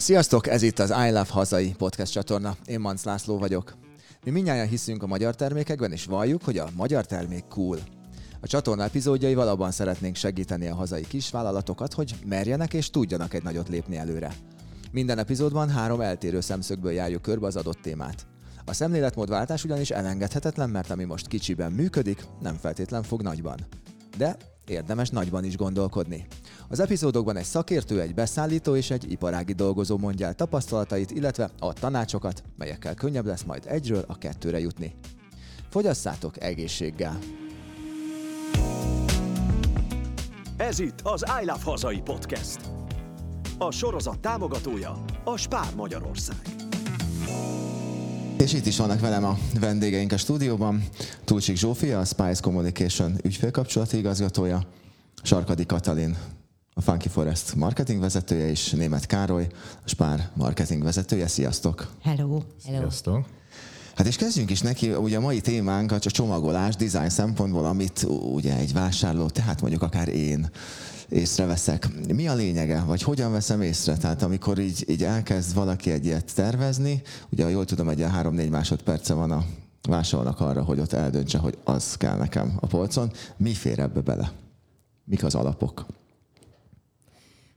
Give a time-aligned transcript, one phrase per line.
[0.00, 2.56] Sziasztok, ez itt az I Love Hazai podcast csatorna.
[2.66, 3.74] Én Manc László vagyok.
[4.24, 7.78] Mi mindjárt hiszünk a magyar termékekben, és valljuk, hogy a magyar termék cool.
[8.40, 13.68] A csatorna epizódjaival abban szeretnénk segíteni a hazai kisvállalatokat, hogy merjenek és tudjanak egy nagyot
[13.68, 14.32] lépni előre.
[14.92, 18.26] Minden epizódban három eltérő szemszögből járjuk körbe az adott témát.
[18.64, 23.66] A szemléletmódváltás ugyanis elengedhetetlen, mert ami most kicsiben működik, nem feltétlen fog nagyban.
[24.16, 24.36] De
[24.66, 26.26] érdemes nagyban is gondolkodni.
[26.72, 31.72] Az epizódokban egy szakértő, egy beszállító és egy iparági dolgozó mondja el tapasztalatait, illetve a
[31.72, 34.94] tanácsokat, melyekkel könnyebb lesz majd egyről a kettőre jutni.
[35.68, 37.18] Fogyasszátok egészséggel!
[40.56, 42.60] Ez itt az I Love Hazai Podcast.
[43.58, 46.42] A sorozat támogatója a Spár Magyarország.
[48.38, 50.84] És itt is vannak velem a vendégeink a stúdióban.
[51.24, 54.62] Túlcsik Zsófia, a Spice Communication ügyfélkapcsolati igazgatója,
[55.22, 56.16] Sarkadi Katalin,
[56.80, 59.46] a Funky Forest marketing vezetője, és Német Károly,
[59.84, 61.26] a Spár marketing vezetője.
[61.26, 61.90] Sziasztok!
[62.02, 62.42] Hello!
[62.64, 62.78] Hello.
[62.78, 63.26] Sziasztok!
[63.94, 68.56] Hát és kezdjünk is neki, ugye a mai témánk a csomagolás, design szempontból, amit ugye
[68.56, 70.50] egy vásárló, tehát mondjuk akár én
[71.08, 71.88] észreveszek.
[72.14, 73.96] Mi a lényege, vagy hogyan veszem észre?
[73.96, 78.50] Tehát amikor így, így elkezd valaki egy ilyet tervezni, ugye jól tudom, egy ilyen három-négy
[78.50, 79.44] másodperce van a
[79.88, 83.10] vásárlónak arra, hogy ott eldöntse, hogy az kell nekem a polcon.
[83.36, 84.32] Mi fér ebbe bele?
[85.04, 85.86] Mik az alapok?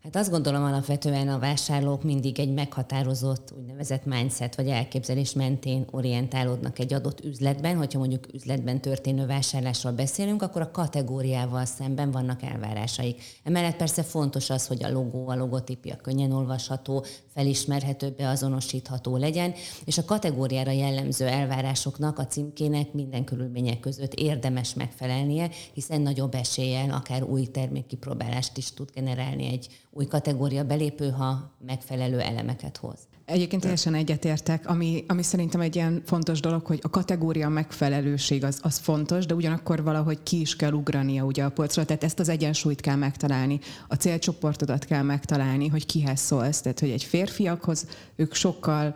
[0.04, 6.80] Hát azt gondolom alapvetően a vásárlók mindig egy meghatározott úgynevezett mindset vagy elképzelés mentén orientálódnak
[6.80, 7.78] egy adott üzletben.
[7.78, 13.22] Hogyha mondjuk üzletben történő vásárlásról beszélünk, akkor a kategóriával szemben vannak elvárásaik.
[13.44, 19.54] Emellett persze fontos az, hogy a logó, a logotipia könnyen olvasható, felismerhető, beazonosítható legyen,
[19.86, 26.92] és a kategóriára jellemző elvárásoknak, a címkének minden körülmények között érdemes megfelelnie, hiszen nagyobb eséllyel
[26.92, 32.98] akár új termékkipróbálást is tud generálni egy új kategória belépő, ha megfelelő elemeket hoz.
[33.26, 38.60] Egyébként teljesen egyetértek, ami, ami szerintem egy ilyen fontos dolog, hogy a kategória megfelelőség az,
[38.62, 42.30] az fontos, de ugyanakkor valahogy ki is kell ugrania ugye a polcra, tehát ezt az
[42.30, 48.34] egyensúlyt kell megtalálni, a célcsoportodat kell megtalálni, hogy kihez szólsz, tehát hogy egy férfiakhoz ők
[48.34, 48.96] sokkal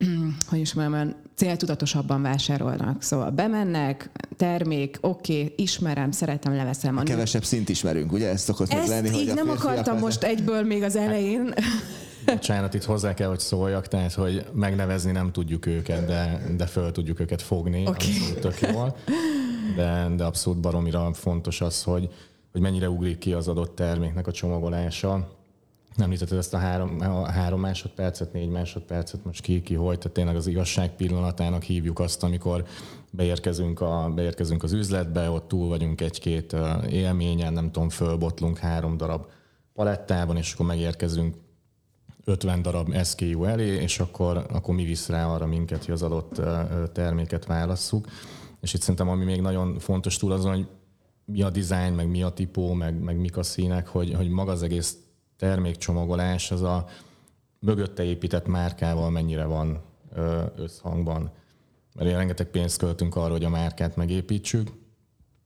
[0.50, 3.02] hogy is mondjam, céltudatosabban vásárolnak.
[3.02, 6.96] Szóval bemennek, termék, oké, okay, ismerem, szeretem, leveszem.
[6.96, 8.28] A kevesebb szint ismerünk, ugye?
[8.28, 11.54] Ez szokott Ezt lenni, így hogy nem akartam most egyből még az elején.
[12.26, 16.92] Bocsánat, itt hozzá kell, hogy szóljak, tehát, hogy megnevezni nem tudjuk őket, de, de föl
[16.92, 17.92] tudjuk őket fogni, okay.
[17.92, 18.96] abszolút tök jól.
[19.76, 22.08] De, de abszolút baromira fontos az, hogy,
[22.52, 25.39] hogy mennyire ugrik ki az adott terméknek a csomagolása,
[25.96, 30.36] említetted ezt a három, a három másodpercet, négy másodpercet, most ki, ki hogy, tehát tényleg
[30.36, 32.64] az igazság pillanatának hívjuk azt, amikor
[33.10, 36.56] beérkezünk, a, beérkezünk az üzletbe, ott túl vagyunk egy-két
[36.88, 39.26] élményen, nem tudom, fölbotlunk három darab
[39.74, 41.36] palettában, és akkor megérkezünk
[42.24, 46.40] 50 darab SKU elé, és akkor, akkor mi visz rá arra minket, hogy az adott
[46.92, 48.06] terméket válasszuk.
[48.60, 50.66] És itt szerintem ami még nagyon fontos túl azon, hogy
[51.24, 54.52] mi a design, meg mi a tipó, meg, meg mik a színek, hogy, hogy maga
[54.52, 54.96] az egész
[55.40, 56.86] termékcsomagolás az a
[57.58, 59.82] mögötte épített márkával mennyire van
[60.56, 61.30] összhangban.
[61.94, 64.72] Mert én rengeteg pénzt költünk arra, hogy a márkát megépítsük,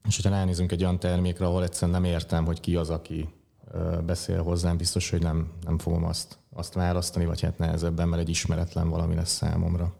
[0.07, 3.29] és hogyha ránézünk egy olyan termékre, ahol egyszerűen nem értem, hogy ki az, aki
[4.05, 8.29] beszél hozzám, biztos, hogy nem, nem fogom azt, azt választani, vagy hát nehezebben, mert egy
[8.29, 9.93] ismeretlen valami lesz számomra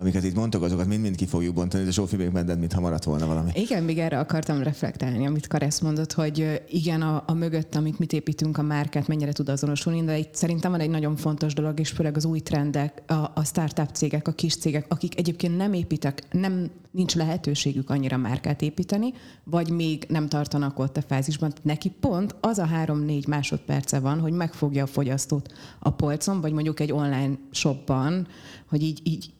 [0.00, 3.26] amiket itt mondtok, azokat mind-mind ki fogjuk bontani, de Zsófi még benned, mintha maradt volna
[3.26, 3.50] valami.
[3.54, 8.12] Igen, még erre akartam reflektálni, amit Karesz mondott, hogy igen, a, a mögött, amit mit
[8.12, 11.90] építünk a márkát, mennyire tud azonosulni, de itt szerintem van egy nagyon fontos dolog, és
[11.90, 16.22] főleg az új trendek, a, a startup cégek, a kis cégek, akik egyébként nem építek,
[16.30, 19.12] nem nincs lehetőségük annyira márkát építeni,
[19.44, 21.52] vagy még nem tartanak ott a fázisban.
[21.62, 26.80] Neki pont az a három-négy másodperce van, hogy megfogja a fogyasztót a polcon, vagy mondjuk
[26.80, 28.26] egy online shopban,
[28.68, 29.30] hogy így, így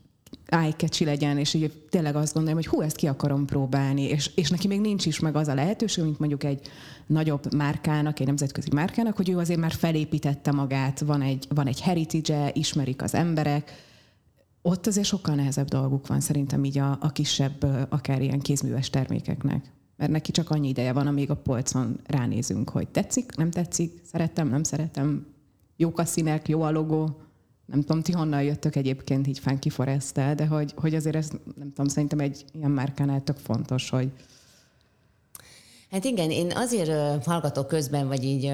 [0.51, 4.51] ájkecsi legyen, és így tényleg azt gondolom, hogy hú, ezt ki akarom próbálni, és, és
[4.51, 6.61] neki még nincs is meg az a lehetőség, mint mondjuk egy
[7.07, 11.81] nagyobb márkának, egy nemzetközi márkának, hogy ő azért már felépítette magát, van egy, van egy
[11.81, 13.89] heritage ismerik az emberek,
[14.63, 19.73] ott azért sokkal nehezebb dolguk van szerintem így a, a kisebb, akár ilyen kézműves termékeknek.
[19.97, 24.49] Mert neki csak annyi ideje van, amíg a polcon ránézünk, hogy tetszik, nem tetszik, szeretem,
[24.49, 25.27] nem szeretem,
[25.77, 27.21] jók a színek, jó a logó,
[27.71, 31.69] nem tudom, ti honnan jöttök egyébként így Funky forest de hogy, hogy azért ez, nem
[31.69, 34.13] tudom, szerintem egy ilyen márkánál tök fontos, hogy
[35.91, 38.53] Hát igen, én azért hallgatok közben, vagy így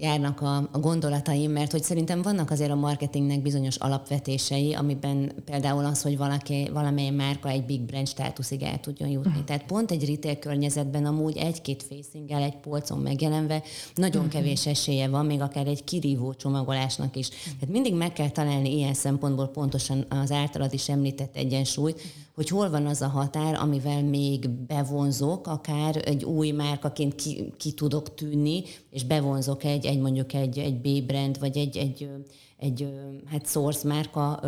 [0.00, 5.84] járnak a, a gondolataim, mert hogy szerintem vannak azért a marketingnek bizonyos alapvetései, amiben például
[5.84, 9.30] az, hogy valaki, valamely márka egy big brand státuszig el tudjon jutni.
[9.30, 9.44] Uh-huh.
[9.44, 13.62] Tehát pont egy retail környezetben amúgy egy-két facinggel, egy polcon megjelenve
[13.94, 14.40] nagyon uh-huh.
[14.40, 17.28] kevés esélye van, még akár egy kirívó csomagolásnak is.
[17.28, 22.00] Tehát mindig meg kell találni ilyen szempontból pontosan az általad is említett egyensúlyt,
[22.38, 27.72] hogy hol van az a határ, amivel még bevonzok, akár egy új márkaként ki, ki
[27.72, 32.10] tudok tűnni, és bevonzok egy, egy mondjuk egy, egy B-brand, vagy egy, egy,
[32.58, 32.88] egy
[33.26, 34.40] hát source márka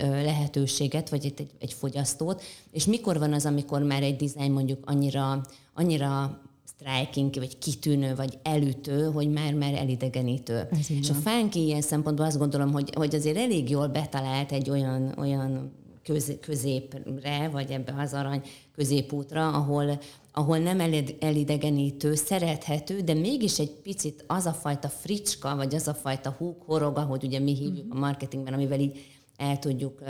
[0.00, 2.42] lehetőséget, vagy egy, egy, fogyasztót,
[2.72, 5.40] és mikor van az, amikor már egy design mondjuk annyira,
[5.74, 10.68] annyira striking, vagy kitűnő, vagy elütő, hogy már már elidegenítő.
[10.88, 15.14] és a fánki ilyen szempontból azt gondolom, hogy, hogy azért elég jól betalált egy olyan,
[15.18, 15.76] olyan
[16.08, 18.42] köz, középre, vagy ebbe az arany
[18.74, 20.00] középútra, ahol,
[20.32, 20.80] ahol nem
[21.20, 26.62] elidegenítő, szerethető, de mégis egy picit az a fajta fricska, vagy az a fajta húk,
[26.62, 27.96] horog, ahogy ugye mi hívjuk uh-huh.
[27.96, 28.98] a marketingben, amivel így
[29.36, 30.00] el tudjuk,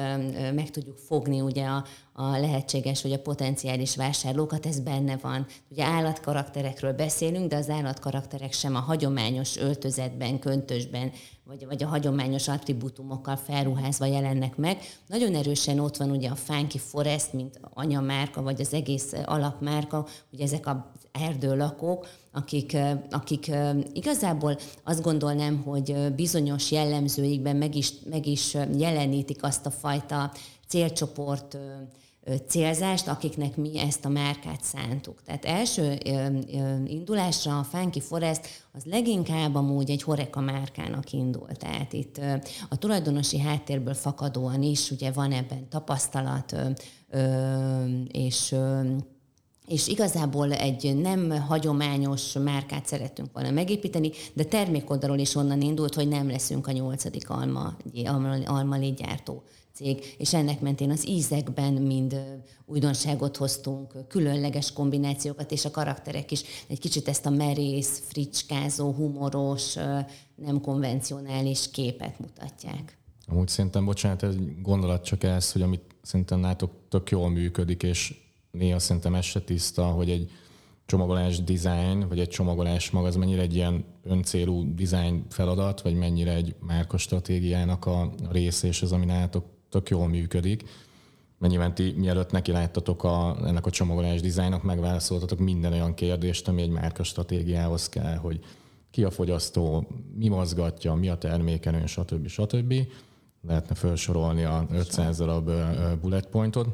[0.55, 5.47] meg tudjuk fogni ugye a, a lehetséges vagy a potenciális vásárlókat, ez benne van.
[5.69, 11.13] Ugye állatkarakterekről beszélünk, de az állatkarakterek sem a hagyományos öltözetben, köntösben,
[11.49, 14.79] vagy, vagy a hagyományos attribútumokkal felruházva jelennek meg.
[15.07, 20.45] Nagyon erősen ott van ugye a Funky Forest, mint anyamárka, vagy az egész alapmárka, ugye
[20.45, 20.77] ezek az
[21.13, 22.77] erdőlakók, akik,
[23.11, 23.51] akik
[23.93, 30.33] igazából azt gondolnám, hogy bizonyos jellemzőikben meg is, meg is jelenítik azt a fajta
[30.67, 31.59] célcsoport
[32.47, 35.23] célzást, akiknek mi ezt a márkát szántuk.
[35.23, 35.99] Tehát első
[36.87, 41.59] indulásra a Funky Forest az leginkább amúgy egy horeka márkának indult.
[41.59, 42.21] Tehát itt
[42.69, 46.57] a tulajdonosi háttérből fakadóan is ugye van ebben tapasztalat,
[48.09, 48.55] és
[49.67, 56.09] és igazából egy nem hagyományos márkát szerettünk volna megépíteni, de termékoldalról is onnan indult, hogy
[56.09, 59.43] nem leszünk a nyolcadik alma, alma, alma gyártó
[59.79, 62.21] cég, és ennek mentén az ízekben mind
[62.67, 69.75] újdonságot hoztunk, különleges kombinációkat, és a karakterek is egy kicsit ezt a merész, fricskázó, humoros,
[70.35, 72.99] nem konvencionális képet mutatják.
[73.27, 78.15] Amúgy szerintem, bocsánat, egy gondolat csak ez, hogy amit szerintem nátok tök jól működik, és
[78.51, 80.31] néha szerintem ez se tiszta, hogy egy
[80.87, 86.35] csomagolás design, vagy egy csomagolás maga az mennyire egy ilyen öncélú design feladat, vagy mennyire
[86.35, 90.65] egy márka stratégiának a része, és ez, ami nálatok tök jól működik.
[91.39, 96.63] Mennyiben ti, mielőtt neki láttatok a, ennek a csomagolás dizájnnak, megválaszoltatok minden olyan kérdést, ami
[96.63, 98.41] egy márka stratégiához kell, hogy
[98.91, 102.27] ki a fogyasztó, mi mozgatja, mi a termékenő, stb.
[102.27, 102.75] stb.
[103.47, 105.51] Lehetne felsorolni a 500 darab
[106.01, 106.69] bullet pointot.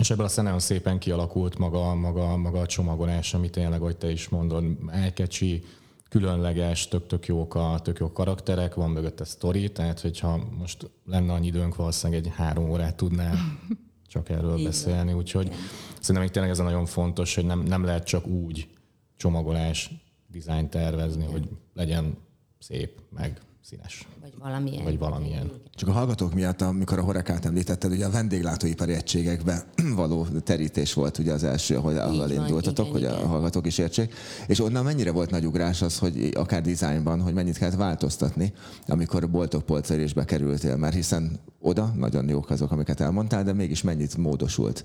[0.00, 4.10] És ebből aztán nagyon szépen kialakult maga, maga, maga a csomagolás, ami tényleg, ahogy te
[4.10, 5.64] is mondod, elkecsi,
[6.08, 11.46] különleges, tök-tök jók a tök jó karakterek, van mögötte sztori, tehát hogyha most lenne annyi
[11.46, 13.36] időnk, valószínűleg egy három órát tudnál
[14.12, 15.52] csak erről beszélni, úgyhogy
[15.88, 18.68] szerintem még tényleg ez a nagyon fontos, hogy nem, nem lehet csak úgy
[19.16, 19.90] csomagolás,
[20.26, 22.16] dizájn tervezni, hogy legyen
[22.58, 24.06] szép, meg színes.
[24.20, 24.84] Vagy valamilyen.
[24.84, 25.52] Vagy valamilyen.
[25.74, 29.64] Csak a hallgatók miatt, amikor a horekát említetted, ugye a vendéglátóipari egységekbe
[29.94, 33.14] való terítés volt ugye az első, ahol, ahol indultatok, igen, hogy igen.
[33.14, 34.14] a hallgatók is értsék.
[34.46, 38.52] És onnan mennyire volt nagy ugrás az, hogy akár dizájnban, hogy mennyit kellett változtatni,
[38.86, 43.82] amikor a boltok polcaérésbe kerültél, mert hiszen oda nagyon jók azok, amiket elmondtál, de mégis
[43.82, 44.84] mennyit módosult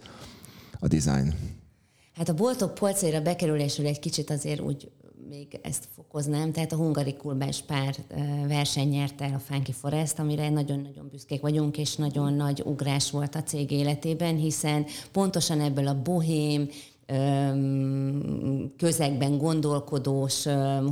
[0.79, 1.33] a dizájn.
[2.13, 4.91] Hát a boltok polcaira bekerülésről egy kicsit azért úgy
[5.31, 7.95] még ezt fokoznám, tehát a hungarikulban pár
[8.47, 13.35] verseny nyerte el a Funky Forest, amire nagyon-nagyon büszkék vagyunk, és nagyon nagy ugrás volt
[13.35, 16.69] a cég életében, hiszen pontosan ebből a bohém,
[18.77, 20.43] közegben gondolkodós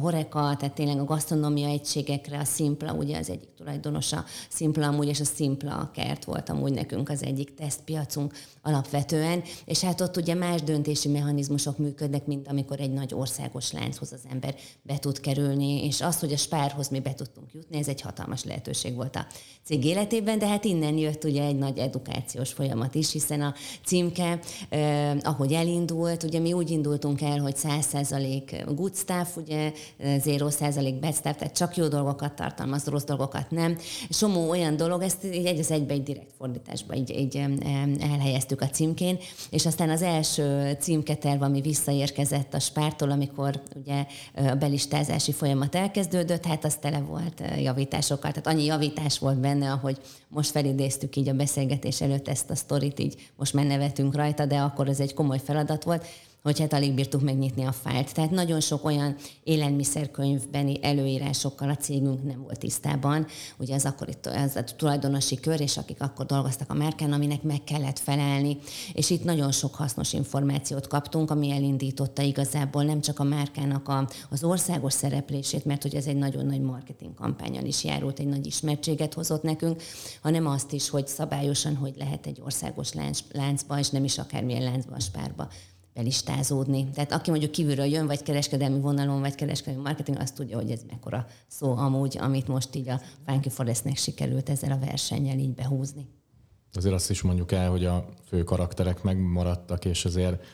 [0.01, 5.19] horeka, tehát tényleg a gasztronómia egységekre a Szimpla, ugye az egyik tulajdonosa Szimpla amúgy, és
[5.19, 8.34] a Szimpla kert volt amúgy nekünk az egyik tesztpiacunk
[8.69, 14.11] alapvetően, és hát ott ugye más döntési mechanizmusok működnek, mint amikor egy nagy országos lánchoz
[14.11, 17.88] az ember be tud kerülni, és az, hogy a spárhoz mi be tudtunk jutni, ez
[17.88, 19.27] egy hatalmas lehetőség volt a
[19.65, 23.53] cég életében, de hát innen jött ugye egy nagy edukációs folyamat is, hiszen a
[23.85, 30.99] címke, eh, ahogy elindult, ugye mi úgy indultunk el, hogy 100% good stuff, ugye 0%
[30.99, 33.77] bad stuff, tehát csak jó dolgokat tartalmaz, rossz dolgokat nem.
[34.09, 37.35] Somó olyan dolog, ezt így egy az egybe egy direkt fordításba így, így
[37.99, 39.17] elhelyeztük a címkén,
[39.49, 46.45] és aztán az első címketerv, ami visszaérkezett a spártól, amikor ugye a belistázási folyamat elkezdődött,
[46.45, 49.97] hát az tele volt javításokkal, tehát annyi javítás volt benne, ahogy
[50.27, 54.57] most felidéztük így a beszélgetés előtt ezt a sztorit, így most már nevetünk rajta, de
[54.57, 56.05] akkor ez egy komoly feladat volt.
[56.43, 58.13] Hogy hát alig bírtuk megnyitni a fájlt.
[58.13, 63.25] Tehát nagyon sok olyan élelmiszerkönyvbeni előírásokkal a cégünk nem volt tisztában.
[63.58, 67.63] Ugye az akkori az a tulajdonosi kör, és akik akkor dolgoztak a márkán, aminek meg
[67.63, 68.58] kellett felelni.
[68.93, 74.08] És itt nagyon sok hasznos információt kaptunk, ami elindította igazából nem csak a márkának a,
[74.29, 78.46] az országos szereplését, mert hogy ez egy nagyon nagy marketing kampányon is járult, egy nagy
[78.46, 79.81] ismertséget hozott nekünk,
[80.22, 84.63] hanem azt is, hogy szabályosan, hogy lehet egy országos lánc, láncba, és nem is akármilyen
[84.63, 85.48] láncba, spárba
[86.00, 86.89] belistázódni.
[86.94, 90.82] Tehát aki mondjuk kívülről jön, vagy kereskedelmi vonalon, vagy kereskedelmi marketing, azt tudja, hogy ez
[90.89, 96.08] mekkora szó amúgy, amit most így a Funky Forestnek sikerült ezzel a versennyel így behúzni.
[96.74, 100.46] Azért azt is mondjuk el, hogy a fő karakterek megmaradtak, és azért,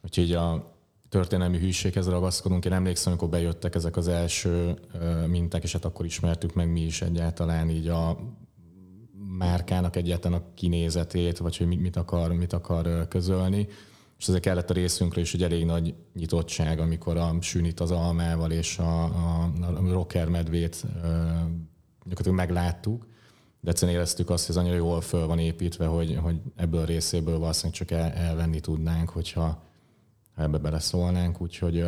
[0.00, 0.74] hogy így a
[1.08, 2.64] történelmi hűséghez ragaszkodunk.
[2.64, 4.78] Én emlékszem, amikor bejöttek ezek az első
[5.26, 8.18] minták, és hát akkor ismertük meg mi is egyáltalán így a
[9.38, 13.68] márkának egyáltalán a kinézetét, vagy hogy mit akar, mit akar közölni
[14.22, 18.50] és ezek kellett a részünkre is egy elég nagy nyitottság, amikor a sünit az almával
[18.50, 20.84] és a, a, a rocker medvét
[22.04, 23.06] gyakorlatilag megláttuk,
[23.60, 26.84] de egyszerűen éreztük azt, hogy ez annyira jól föl van építve, hogy, hogy ebből a
[26.84, 29.62] részéből valószínűleg csak el, elvenni tudnánk, hogyha
[30.34, 31.84] ha ebbe beleszólnánk, úgyhogy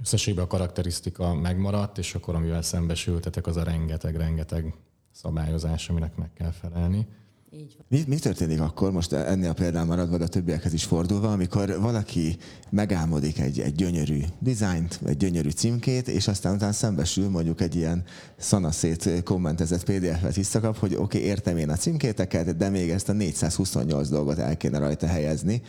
[0.00, 4.74] összességben a karakterisztika megmaradt, és akkor amivel szembesültetek, az a rengeteg-rengeteg
[5.10, 7.06] szabályozás, aminek meg kell felelni.
[7.52, 7.86] Így van.
[7.88, 12.36] Mi, mi történik akkor, most ennél a példán maradva, a többiekhez is fordulva, amikor valaki
[12.70, 18.04] megálmodik egy, egy gyönyörű dizájnt, egy gyönyörű címkét, és aztán utána szembesül mondjuk egy ilyen
[18.36, 23.12] szanaszét kommentezett PDF-et visszakap, hogy oké, okay, értem én a címkéteket, de még ezt a
[23.12, 25.62] 428 dolgot el kéne rajta helyezni,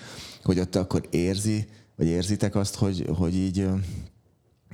[0.44, 3.68] hogy ott akkor érzi, vagy érzitek azt, hogy, hogy így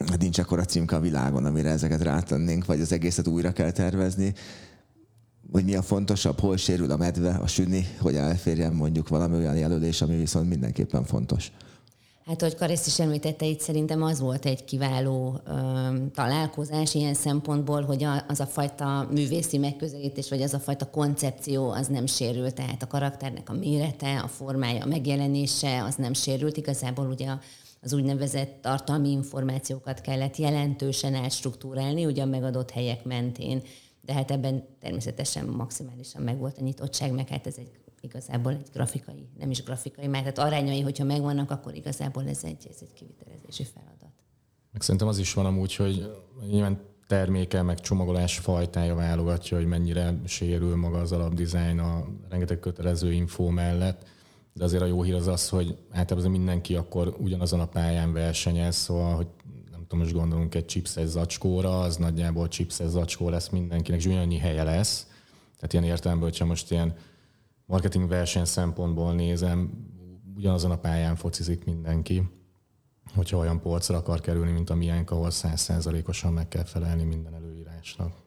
[0.06, 3.72] hát nincs akkor a címke a világon, amire ezeket rátennénk, vagy az egészet újra kell
[3.72, 4.34] tervezni
[5.52, 9.58] hogy mi a fontosabb, hol sérül a medve, a süni, hogy elférjen mondjuk valami olyan
[9.58, 11.52] jelölés, ami viszont mindenképpen fontos.
[12.26, 15.52] Hát, hogy Karisz is említette, itt szerintem az volt egy kiváló ö,
[16.14, 21.70] találkozás ilyen szempontból, hogy a, az a fajta művészi megközelítés, vagy az a fajta koncepció,
[21.70, 22.56] az nem sérült.
[22.56, 26.58] Tehát a karakternek a mérete, a formája, a megjelenése, az nem sérült.
[26.58, 27.28] Igazából ugye
[27.82, 33.62] az úgynevezett tartalmi információkat kellett jelentősen átstruktúrálni, ugye a megadott helyek mentén
[34.06, 37.72] de hát ebben természetesen maximálisan meg volt a nyitottság, meg hát ez egy
[38.06, 42.68] igazából egy grafikai, nem is grafikai, mert hát arányai, hogyha megvannak, akkor igazából ez egy,
[42.70, 44.14] ez egy kivitelezési feladat.
[44.72, 46.12] Meg szerintem az is van amúgy, hogy
[46.50, 53.14] nyilván terméke, meg csomagolás fajtája válogatja, hogy mennyire sérül maga az alapdizájn a rengeteg kötelező
[53.14, 54.08] infó mellett,
[54.54, 58.76] de azért a jó hír az az, hogy általában mindenki akkor ugyanazon a pályán versenyez,
[58.76, 59.28] szóval, hogy
[59.88, 64.64] tudom, most gondolunk egy chipses zacskóra, az nagyjából chipses zacskó lesz mindenkinek, és ugyanannyi helye
[64.64, 65.08] lesz.
[65.56, 66.96] Tehát ilyen értelemben, hogyha most ilyen
[67.66, 69.72] marketing verseny szempontból nézem,
[70.36, 72.30] ugyanazon a pályán focizik mindenki,
[73.14, 78.25] hogyha olyan polcra akar kerülni, mint a miénk, ahol százszerzalékosan meg kell felelni minden előírásnak.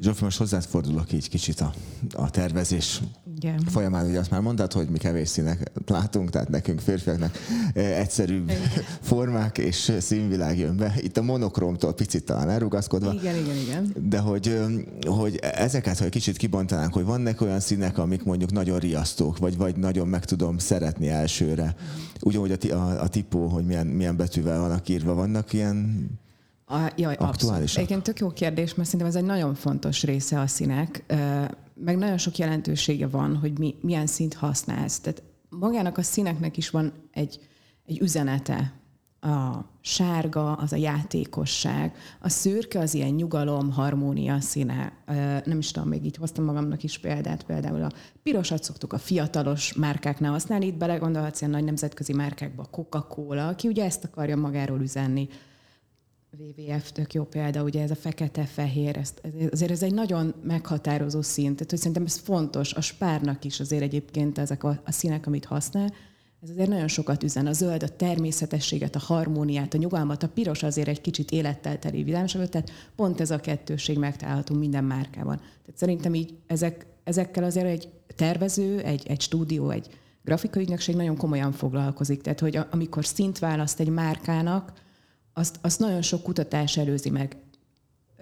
[0.00, 1.72] Zsófi, most hozzád fordulok így kicsit a,
[2.12, 3.00] a tervezés
[3.36, 3.60] Igen.
[3.66, 4.06] folyamán.
[4.06, 7.38] Ugye azt már mondtad, hogy mi kevés színek látunk, tehát nekünk férfiaknak
[7.74, 8.60] eh, egyszerűbb igen.
[9.00, 10.94] formák és színvilág jön be.
[10.96, 13.12] Itt a monokromtól picit talán elrugaszkodva.
[13.12, 13.94] Igen, igen, igen.
[14.08, 14.60] De hogy,
[15.06, 19.76] hogy ezeket, ha kicsit kibontanánk, hogy vannak olyan színek, amik mondjuk nagyon riasztók, vagy, vagy
[19.76, 21.74] nagyon meg tudom szeretni elsőre.
[22.20, 26.08] Ugyanúgy a, a, a tipó, hogy milyen, milyen betűvel vannak írva, vannak ilyen
[26.68, 27.76] a, jaj, aktuális.
[27.76, 31.04] Egyébként tök jó kérdés, mert szerintem ez egy nagyon fontos része a színek,
[31.74, 35.00] meg nagyon sok jelentősége van, hogy mi, milyen szint használsz.
[35.00, 37.40] Tehát magának a színeknek is van egy,
[37.86, 38.72] egy üzenete.
[39.20, 44.92] A sárga az a játékosság, a szürke az ilyen nyugalom, harmónia színe.
[45.44, 49.72] Nem is tudom, még így hoztam magamnak is példát, például a pirosat szoktuk a fiatalos
[49.74, 55.28] márkáknál használni, itt belegondolhatsz ilyen nagy nemzetközi márkákba, Coca-Cola, aki ugye ezt akarja magáról üzenni
[56.36, 61.54] WWF tök jó példa, ugye ez a fekete-fehér, ezt, azért ez egy nagyon meghatározó szint,
[61.54, 65.44] tehát hogy szerintem ez fontos, a spárnak is azért egyébként ezek a, a színek, amit
[65.44, 65.92] használ,
[66.42, 67.46] ez azért nagyon sokat üzen.
[67.46, 72.02] A zöld, a természetességet, a harmóniát, a nyugalmat, a piros azért egy kicsit élettel teli
[72.02, 75.36] vidámságot, tehát pont ez a kettőség megtalálható minden márkában.
[75.36, 79.86] Tehát szerintem így ezek, ezekkel azért egy tervező, egy, egy stúdió, egy
[80.24, 82.20] grafikai ügynökség nagyon komolyan foglalkozik.
[82.20, 84.72] Tehát, hogy amikor szint választ egy márkának,
[85.38, 87.36] azt, azt nagyon sok kutatás előzi meg.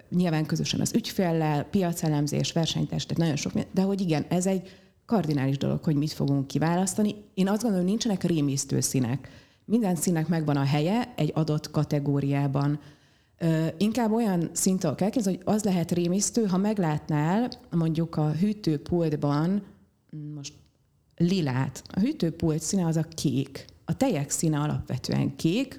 [0.09, 4.69] Nyilván közösen az ügyféllel, piacelemzés, versenytest, tehát nagyon sok, de hogy igen, ez egy
[5.05, 7.15] kardinális dolog, hogy mit fogunk kiválasztani.
[7.33, 9.29] Én azt gondolom, hogy nincsenek rémisztő színek.
[9.65, 12.79] Minden színek megvan a helye egy adott kategóriában.
[13.77, 19.63] Inkább olyan szinten kell képzelni, hogy az lehet rémisztő, ha meglátnál mondjuk a hűtőpultban
[20.35, 20.53] most
[21.17, 21.83] lilát.
[21.87, 25.77] A hűtőpult színe az a kék a tejek színe alapvetően kék,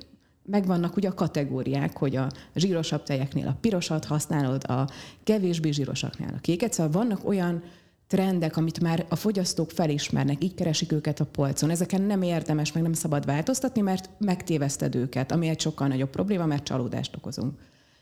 [0.50, 4.88] megvannak ugye a kategóriák, hogy a zsírosabb tejeknél a pirosat használod, a
[5.24, 7.62] kevésbé zsírosaknál a kéket, szóval vannak olyan
[8.06, 11.70] trendek, amit már a fogyasztók felismernek, így keresik őket a polcon.
[11.70, 16.46] Ezeken nem érdemes, meg nem szabad változtatni, mert megtéveszted őket, ami egy sokkal nagyobb probléma,
[16.46, 17.58] mert csalódást okozunk.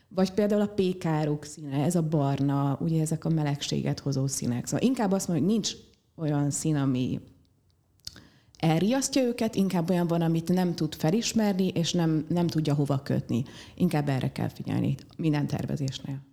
[0.09, 4.65] Vagy például a pékáruk színe, ez a barna, ugye ezek a melegséget hozó színek.
[4.65, 5.71] Szóval inkább azt mondom, hogy nincs
[6.15, 7.19] olyan szín, ami
[8.57, 13.43] elriasztja őket, inkább olyan van, amit nem tud felismerni, és nem, nem tudja hova kötni.
[13.75, 16.26] Inkább erre kell figyelni minden tervezésnél.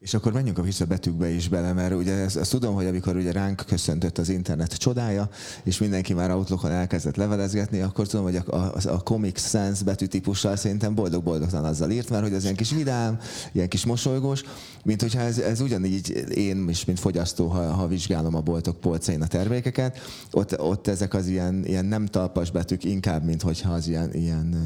[0.00, 3.32] És akkor menjünk a visszabetűkbe is bele, mert ugye ezt, ezt tudom, hogy amikor ugye
[3.32, 5.28] ránk köszöntött az internet csodája,
[5.64, 10.56] és mindenki már Outlookon elkezdett levelezgetni, akkor tudom, hogy a, a, a Comic Sans betűtípussal
[10.56, 13.18] szerintem boldog-boldogtan azzal írt, mert hogy az ilyen kis vidám,
[13.52, 14.42] ilyen kis mosolygós,
[14.84, 19.22] mint hogyha ez, ez ugyanígy én is, mint fogyasztó, ha, ha vizsgálom a boltok polcain
[19.22, 19.98] a termékeket,
[20.30, 24.56] ott, ott ezek az ilyen, ilyen nem talpas betűk inkább, mint hogyha az ilyen, ilyen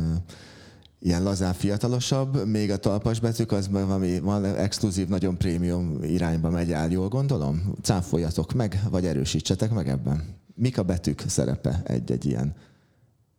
[1.05, 6.73] ilyen lazán fiatalosabb, még a talpas betűk az valami, van exkluzív, nagyon prémium irányba megy
[6.73, 7.75] el, jól gondolom?
[7.83, 10.25] Cáfoljatok meg, vagy erősítsetek meg ebben.
[10.55, 12.55] Mik a betűk szerepe egy-egy ilyen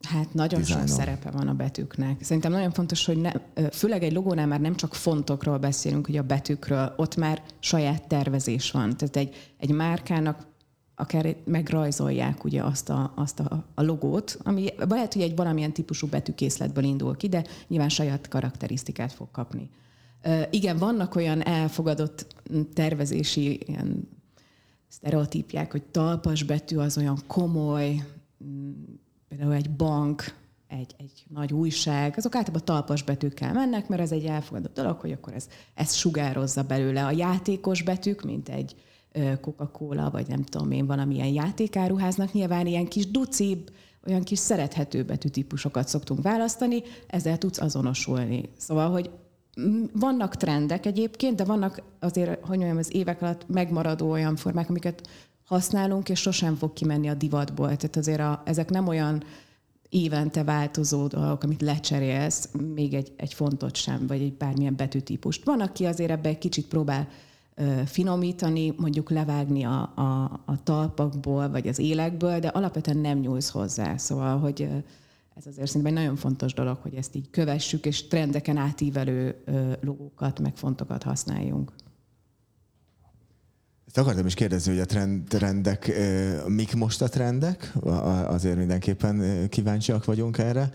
[0.08, 0.88] Hát nagyon dizájnon.
[0.88, 2.24] sok szerepe van a betűknek.
[2.24, 3.32] Szerintem nagyon fontos, hogy ne,
[3.72, 8.72] főleg egy logónál már nem csak fontokról beszélünk, hogy a betűkről, ott már saját tervezés
[8.72, 8.98] van.
[8.98, 10.48] Tehát egy, egy márkának
[10.96, 16.08] akár megrajzolják ugye azt a, azt a, a logót, ami lehet, hogy egy valamilyen típusú
[16.08, 19.70] betűkészletből indul ki, de nyilván saját karakterisztikát fog kapni.
[20.50, 22.36] Igen, vannak olyan elfogadott
[22.74, 24.10] tervezési ilyen
[24.88, 28.04] sztereotípják, hogy talpas betű az olyan komoly,
[29.28, 30.36] például egy bank,
[30.68, 35.12] egy, egy nagy újság, azok általában talpas betűkkel mennek, mert ez egy elfogadott dolog, hogy
[35.12, 37.06] akkor ez, ez sugározza belőle.
[37.06, 38.76] A játékos betűk, mint egy,
[39.42, 43.72] Coca-Cola, vagy nem tudom én, valamilyen játékáruháznak, nyilván ilyen kis ducibb,
[44.08, 48.50] olyan kis szerethető betűtípusokat szoktunk választani, ezzel tudsz azonosulni.
[48.58, 49.10] Szóval, hogy
[49.94, 55.08] vannak trendek egyébként, de vannak azért, hogy mondjam, az évek alatt megmaradó olyan formák, amiket
[55.46, 57.76] használunk, és sosem fog kimenni a divatból.
[57.76, 59.24] Tehát azért a, ezek nem olyan
[59.90, 65.46] évente változó dolgok, amit lecserélsz, még egy, egy fontot sem, vagy egy bármilyen betűtípust.
[65.46, 67.08] Van, aki azért ebbe egy kicsit próbál
[67.86, 73.98] finomítani, mondjuk levágni a, a, a talpakból, vagy az élekből, de alapvetően nem nyúlsz hozzá.
[73.98, 74.62] Szóval, hogy
[75.36, 79.36] ez azért szerintem egy nagyon fontos dolog, hogy ezt így kövessük, és trendeken átívelő
[79.82, 81.72] logókat, meg fontokat használjunk.
[83.88, 85.92] Ezt akartam is kérdezni, hogy a trend, trendek,
[86.48, 87.74] mik most a trendek?
[88.28, 90.72] Azért mindenképpen kíváncsiak vagyunk erre.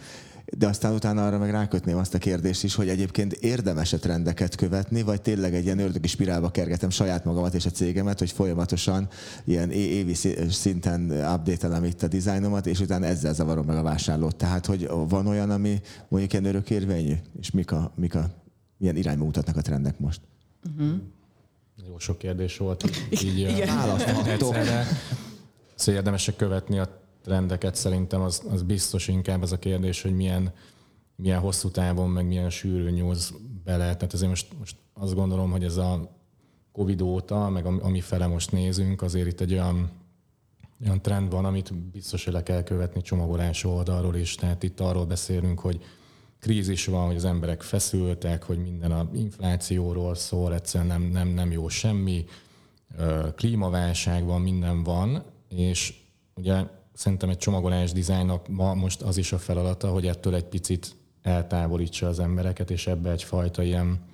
[0.59, 5.03] De aztán utána arra meg rákötném azt a kérdést is, hogy egyébként érdemes-e trendeket követni,
[5.03, 9.09] vagy tényleg egy ilyen ördögi spirálba kergetem saját magamat és a cégemet, hogy folyamatosan
[9.45, 10.15] ilyen évi
[10.51, 14.37] szinten update itt a dizájnomat, és utána ezzel zavarom meg a vásárlót.
[14.37, 18.31] Tehát, hogy van olyan, ami mondjuk ilyen örökérvényű, és mik a, mik a
[18.77, 20.21] milyen irányba mutatnak a trendek most?
[20.73, 20.97] Uh-huh.
[21.89, 22.91] Jó sok kérdés volt.
[23.11, 24.55] Így választhatok.
[25.75, 30.53] Szóval érdemes követni a trendeket szerintem az, az biztos inkább az a kérdés, hogy milyen,
[31.17, 33.33] milyen hosszú távon, meg milyen sűrű nyúlsz
[33.65, 33.97] bele.
[33.97, 36.19] Tehát azért most, most azt gondolom, hogy ez a
[36.73, 39.91] Covid óta, meg ami fele most nézünk, azért itt egy olyan,
[40.85, 44.35] olyan trend van, amit biztos, hogy le kell követni csomagolás oldalról is.
[44.35, 45.83] Tehát itt arról beszélünk, hogy
[46.41, 51.51] krízis van, hogy az emberek feszültek, hogy minden a inflációról szól, egyszerűen nem, nem, nem
[51.51, 52.25] jó semmi,
[53.35, 55.95] klímaválság van, minden van, és
[56.35, 56.65] ugye
[57.01, 62.09] szerintem egy csomagolás dizájnnak ma most az is a feladata, hogy ettől egy picit eltávolítsa
[62.09, 64.05] az embereket, és ebbe egyfajta ilyen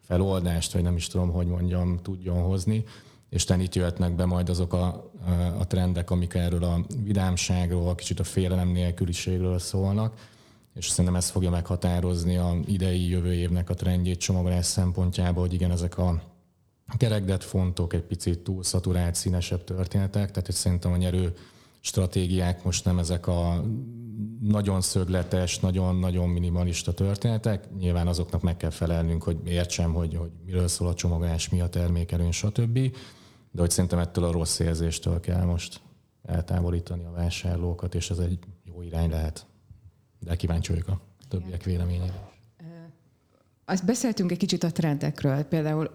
[0.00, 2.84] feloldást, vagy nem is tudom, hogy mondjam, tudjon hozni.
[3.30, 5.10] És ten itt jöhetnek be majd azok a,
[5.58, 10.28] a trendek, amik erről a vidámságról, kicsit a félelem nélküliségről szólnak,
[10.74, 15.70] és szerintem ez fogja meghatározni a idei jövő évnek a trendjét csomagolás szempontjából, hogy igen,
[15.70, 16.22] ezek a
[16.96, 21.34] kerekdett fontok, egy picit túl szaturált, színesebb történetek, tehát hogy szerintem a nyerő
[21.84, 23.64] stratégiák most nem ezek a
[24.40, 27.74] nagyon szögletes, nagyon-nagyon minimalista történetek.
[27.78, 31.68] Nyilván azoknak meg kell felelnünk, hogy értsem, hogy, hogy miről szól a csomagolás, mi a
[31.68, 32.78] termékelőn, stb.
[33.50, 35.80] De hogy szerintem ettől a rossz érzéstől kell most
[36.22, 39.46] eltávolítani a vásárlókat, és ez egy jó irány lehet.
[40.20, 42.32] De kíváncsi vagyok a többiek véleményére.
[43.64, 45.42] Azt beszéltünk egy kicsit a trendekről.
[45.42, 45.90] Például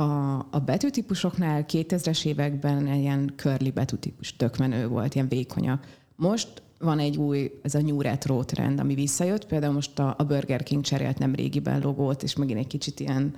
[0.00, 4.56] a, a betűtípusoknál 2000-es években ilyen curly betűtípus tök
[4.88, 5.86] volt, ilyen vékonyak.
[6.16, 9.46] Most van egy új, ez a New Retro trend, ami visszajött.
[9.46, 13.34] Például most a, a Burger King cserélt nem régiben logót, és megint egy kicsit ilyen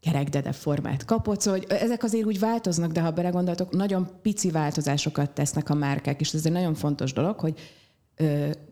[0.00, 1.40] kerekdede formát kapott.
[1.40, 6.20] Szóval hogy ezek azért úgy változnak, de ha belegondoltok, nagyon pici változásokat tesznek a márkák,
[6.20, 7.54] és ez egy nagyon fontos dolog, hogy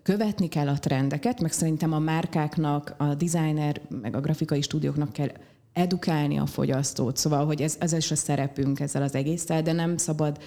[0.03, 5.29] követni kell a trendeket, meg szerintem a márkáknak, a designer, meg a grafikai stúdióknak kell
[5.77, 7.17] edukálni a fogyasztót.
[7.17, 10.39] Szóval, hogy ez, ez is a szerepünk ezzel az egésszel, de nem szabad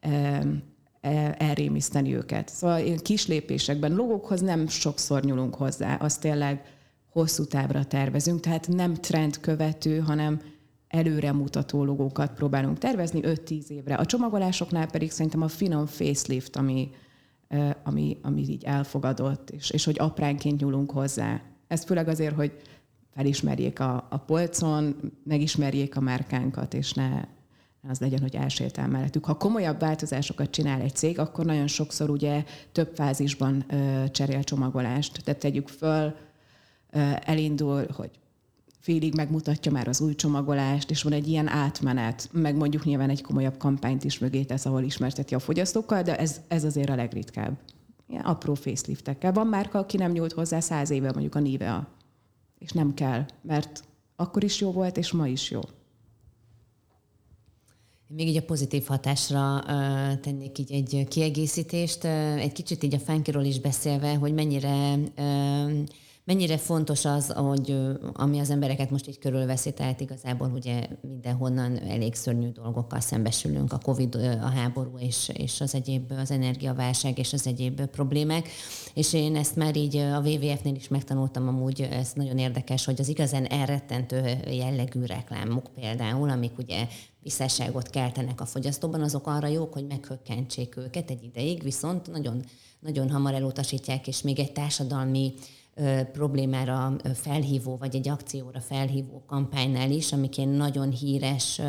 [0.00, 0.42] e,
[1.38, 2.48] elrémiszteni őket.
[2.48, 6.62] Szóval én kis lépésekben, logókhoz nem sokszor nyúlunk hozzá, azt tényleg
[7.10, 10.40] hosszú távra tervezünk, tehát nem trend követő, hanem
[10.88, 13.94] előremutató logókat próbálunk tervezni 5-10 évre.
[13.94, 16.90] A csomagolásoknál pedig szerintem a finom facelift, ami,
[17.82, 21.40] ami, ami így elfogadott, és, és hogy apránként nyúlunk hozzá.
[21.66, 22.52] Ez főleg azért, hogy
[23.18, 27.24] felismerjék a, a polcon, megismerjék a márkánkat, és ne
[27.88, 29.24] az legyen, hogy elsétál mellettük.
[29.24, 35.24] Ha komolyabb változásokat csinál egy cég, akkor nagyon sokszor ugye több fázisban ö, cserél csomagolást.
[35.24, 36.14] Tehát tegyük föl,
[36.90, 38.10] ö, elindul, hogy
[38.80, 43.22] félig megmutatja már az új csomagolást, és van egy ilyen átmenet, meg mondjuk nyilván egy
[43.22, 47.58] komolyabb kampányt is mögé tesz, ahol ismerteti a fogyasztókkal, de ez, ez azért a legritkább.
[48.08, 49.32] Ilyen apró faceliftekkel.
[49.32, 51.96] Van márka, aki nem nyúlt hozzá száz éve, mondjuk a Nivea.
[52.58, 53.84] És nem kell, mert
[54.16, 55.60] akkor is jó volt, és ma is jó.
[58.08, 62.04] Még így a pozitív hatásra uh, tennék így egy kiegészítést.
[62.04, 65.72] Uh, egy kicsit így a fánkiról is beszélve, hogy mennyire uh,
[66.28, 67.76] mennyire fontos az, hogy
[68.12, 73.78] ami az embereket most így körülveszi, tehát igazából ugye mindenhonnan elég szörnyű dolgokkal szembesülünk, a
[73.78, 78.48] Covid, a háború és, és az egyéb, az energiaválság és az egyéb problémák.
[78.94, 83.08] És én ezt már így a WWF-nél is megtanultam amúgy, ez nagyon érdekes, hogy az
[83.08, 86.86] igazán elrettentő jellegű reklámok például, amik ugye
[87.22, 92.44] visszaságot keltenek a fogyasztóban, azok arra jók, hogy meghökkentsék őket egy ideig, viszont nagyon,
[92.80, 95.34] nagyon hamar elutasítják, és még egy társadalmi
[96.12, 101.60] problémára felhívó, vagy egy akcióra felhívó kampánynál is, amikén nagyon híres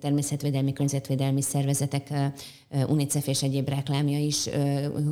[0.00, 2.12] természetvédelmi, környezetvédelmi szervezetek,
[2.88, 4.48] UNICEF és egyéb reklámja is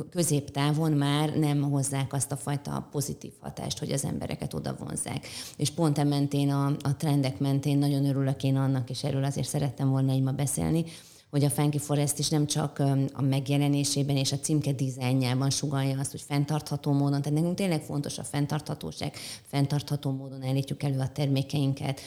[0.09, 5.27] középtávon már nem hozzák azt a fajta pozitív hatást, hogy az embereket oda vonzák.
[5.57, 9.47] És pont e mentén, a, a trendek mentén nagyon örülök én annak, és erről azért
[9.47, 10.85] szerettem volna így ma beszélni,
[11.31, 16.11] hogy a Funky Forest is nem csak a megjelenésében és a címke dizájnjában sugalja azt,
[16.11, 19.13] hogy fenntartható módon, tehát nekünk tényleg fontos a fenntarthatóság,
[19.47, 22.01] fenntartható módon állítjuk elő a termékeinket,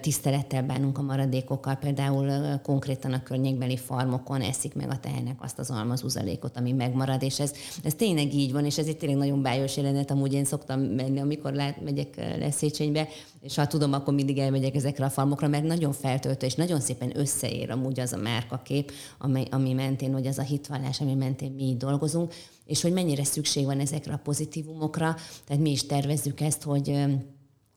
[0.00, 5.70] tisztelettel bánunk a maradékokkal, például konkrétan a környékbeli farmokon eszik meg a tehenek azt az
[5.70, 9.76] almazúzalékot, ami megmarad, és ez, ez tényleg így van, és ez egy tényleg nagyon bájos
[9.76, 13.08] jelenet, amúgy én szoktam menni, amikor lát, megyek Leszéchenybe,
[13.42, 17.18] és ha tudom, akkor mindig elmegyek ezekre a farmokra, mert nagyon feltöltő, és nagyon szépen
[17.18, 21.62] összeér amúgy az a márkakép, ami, ami mentén, vagy az a hitvallás, ami mentén mi
[21.62, 25.16] így dolgozunk, és hogy mennyire szükség van ezekre a pozitívumokra.
[25.46, 26.88] Tehát mi is tervezzük ezt, hogy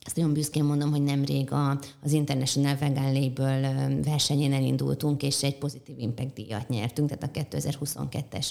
[0.00, 5.58] ezt nagyon büszkén mondom, hogy nemrég a, az International Vegan Label versenyén elindultunk, és egy
[5.58, 8.50] pozitív impact díjat nyertünk, tehát a 2022-es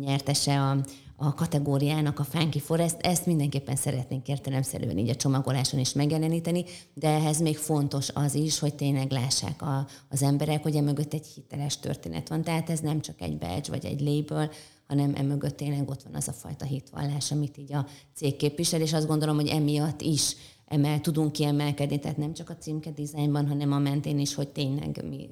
[0.00, 0.76] nyertese a,
[1.22, 7.08] a kategóriának a Funky Forest, ezt mindenképpen szeretnénk értelemszerűen így a csomagoláson is megjeleníteni, de
[7.08, 11.78] ehhez még fontos az is, hogy tényleg lássák a, az emberek, hogy emögött egy hiteles
[11.78, 12.42] történet van.
[12.42, 14.50] Tehát ez nem csak egy badge vagy egy label,
[14.86, 18.92] hanem emögött tényleg ott van az a fajta hitvallás, amit így a cég képvisel, és
[18.92, 23.72] azt gondolom, hogy emiatt is emel, tudunk kiemelkedni, tehát nem csak a címke dizájnban, hanem
[23.72, 25.28] a mentén is, hogy tényleg mi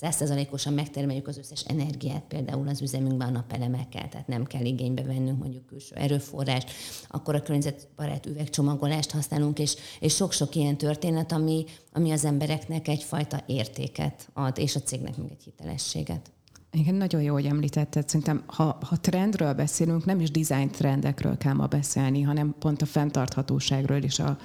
[0.00, 5.38] százszerzalékosan megtermeljük az összes energiát, például az üzemünkben a napelemekkel, tehát nem kell igénybe vennünk
[5.38, 6.70] mondjuk külső erőforrást,
[7.08, 13.42] akkor a környezetbarát üvegcsomagolást használunk, és, és sok-sok ilyen történet, ami, ami az embereknek egyfajta
[13.46, 16.30] értéket ad, és a cégnek még egy hitelességet.
[16.72, 18.08] Igen, nagyon jó, hogy említetted.
[18.08, 22.86] Szerintem, ha, ha trendről beszélünk, nem is design trendekről kell ma beszélni, hanem pont a
[22.86, 24.38] fenntarthatóságról és a,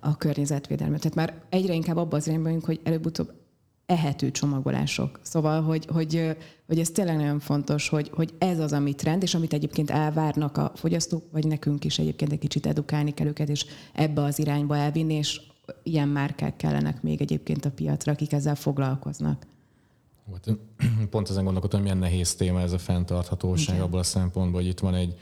[0.00, 1.00] a környezetvédelmet.
[1.00, 3.32] Tehát már egyre inkább abba az irányba hogy előbb-utóbb
[3.88, 5.20] ehető csomagolások.
[5.22, 9.34] Szóval, hogy, hogy, hogy ez tényleg nagyon fontos, hogy, hogy ez az, ami trend, és
[9.34, 13.66] amit egyébként elvárnak a fogyasztók, vagy nekünk is egyébként egy kicsit edukálni kell őket, és
[13.92, 15.40] ebbe az irányba elvinni, és
[15.82, 19.46] ilyen márkák kellenek még egyébként a piacra, akik ezzel foglalkoznak.
[21.10, 23.86] Pont ezen gondolkodtam, milyen nehéz téma ez a fenntarthatóság Igen.
[23.86, 25.14] abból a szempontból, hogy itt van egy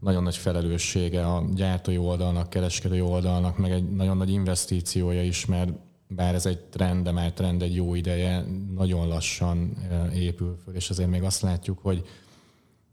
[0.00, 5.70] nagyon nagy felelőssége a gyártói oldalnak, kereskedői oldalnak, meg egy nagyon nagy investíciója is, mert
[6.08, 8.44] bár ez egy trend, de már trend egy jó ideje,
[8.74, 9.76] nagyon lassan
[10.14, 12.06] épül föl, és azért még azt látjuk, hogy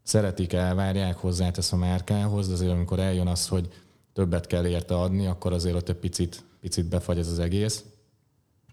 [0.04, 3.69] szeretik, elvárják, hozzátesz a márkához, de azért amikor eljön az, hogy
[4.13, 7.84] többet kell érte adni, akkor azért ott egy picit, picit befagy ez az egész.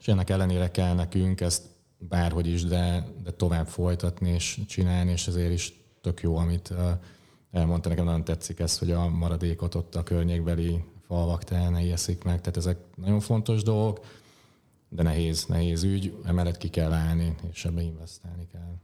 [0.01, 1.63] És ennek ellenére kell nekünk ezt
[1.99, 6.75] bárhogy is, de, de tovább folytatni és csinálni, és ezért is tök jó, amit
[7.51, 11.45] elmondta nekem, nagyon tetszik ez, hogy a maradékot ott a környékbeli falvak
[11.93, 14.01] eszik meg, tehát ezek nagyon fontos dolgok
[14.95, 18.75] de nehéz, nehéz ügy, emellett ki kell állni, és ebbe investálni kell.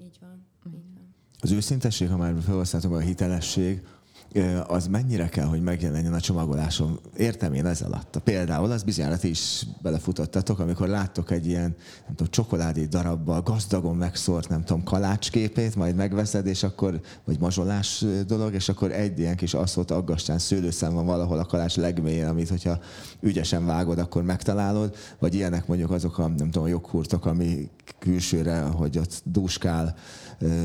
[0.00, 1.14] Így van, így van.
[1.40, 3.82] az őszintesség, ha már felhasználtam a hitelesség,
[4.66, 7.00] az mennyire kell, hogy megjelenjen a csomagoláson.
[7.16, 8.20] Értem én ez alatt.
[8.24, 13.96] Például az bizonyára ti is belefutottatok, amikor láttok egy ilyen, nem tudom, csokoládé darabbal gazdagon
[13.96, 19.36] megszórt, nem tudom, kalácsképét, majd megveszed, és akkor, vagy mazsolás dolog, és akkor egy ilyen
[19.36, 22.78] kis aszót aggastán szőlőszem van valahol a kalács legmélyén, amit hogyha
[23.20, 28.60] ügyesen vágod, akkor megtalálod, vagy ilyenek mondjuk azok a, nem tudom, a joghurtok, ami külsőre,
[28.60, 29.94] hogy ott dúskál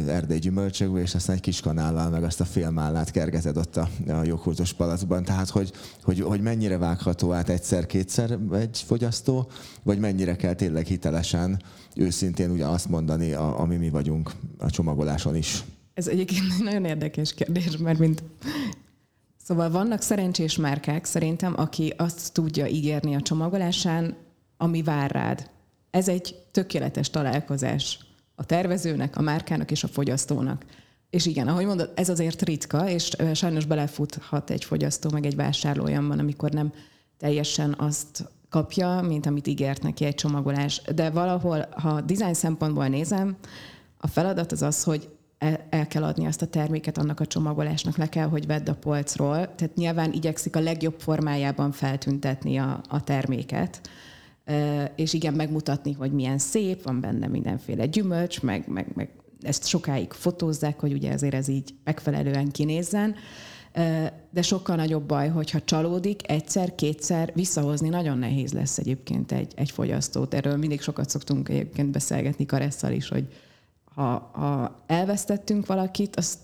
[0.07, 4.23] erdei gyümölcsökből, és aztán egy kis kanállal meg azt a félmállát kergeted ott a, a
[4.23, 5.23] joghurtos palacban.
[5.23, 5.71] Tehát, hogy,
[6.03, 9.49] hogy, hogy mennyire vágható át egyszer-kétszer egy fogyasztó,
[9.83, 11.61] vagy mennyire kell tényleg hitelesen,
[11.95, 15.63] őszintén ugye azt mondani, a, ami mi vagyunk a csomagoláson is.
[15.93, 18.23] Ez egyébként egy nagyon érdekes kérdés, mert mint
[19.43, 24.15] Szóval vannak szerencsés márkák szerintem, aki azt tudja ígérni a csomagolásán,
[24.57, 25.49] ami vár rád.
[25.91, 28.06] Ez egy tökéletes találkozás
[28.39, 30.65] a tervezőnek, a márkának és a fogyasztónak.
[31.09, 35.83] És igen, ahogy mondod, ez azért ritka, és sajnos belefuthat egy fogyasztó, meg egy vásárló
[35.83, 36.73] olyanban, amikor nem
[37.17, 40.81] teljesen azt kapja, mint amit ígért neki egy csomagolás.
[40.95, 43.37] De valahol, ha design szempontból nézem,
[43.97, 47.97] a feladat az az, hogy el, el kell adni azt a terméket annak a csomagolásnak,
[47.97, 49.55] le kell, hogy vedd a polcról.
[49.55, 53.81] Tehát nyilván igyekszik a legjobb formájában feltüntetni a, a terméket
[54.95, 59.09] és igen, megmutatni, hogy milyen szép, van benne mindenféle gyümölcs, meg, meg, meg
[59.41, 63.15] ezt sokáig fotózzák, hogy ugye ezért ez így megfelelően kinézzen.
[64.29, 69.71] De sokkal nagyobb baj, hogyha csalódik, egyszer, kétszer visszahozni nagyon nehéz lesz egyébként egy, egy
[69.71, 70.33] fogyasztót.
[70.33, 73.27] Erről mindig sokat szoktunk egyébként beszélgetni Karesszal is, hogy
[73.83, 76.39] ha, ha elvesztettünk valakit, azt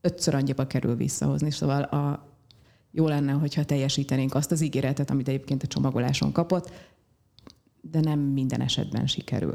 [0.00, 1.50] ötször annyiba kerül visszahozni.
[1.50, 2.28] Szóval a,
[2.90, 6.70] jó lenne, hogyha teljesítenénk azt az ígéretet, amit egyébként a csomagoláson kapott,
[7.90, 9.54] de nem minden esetben sikerül.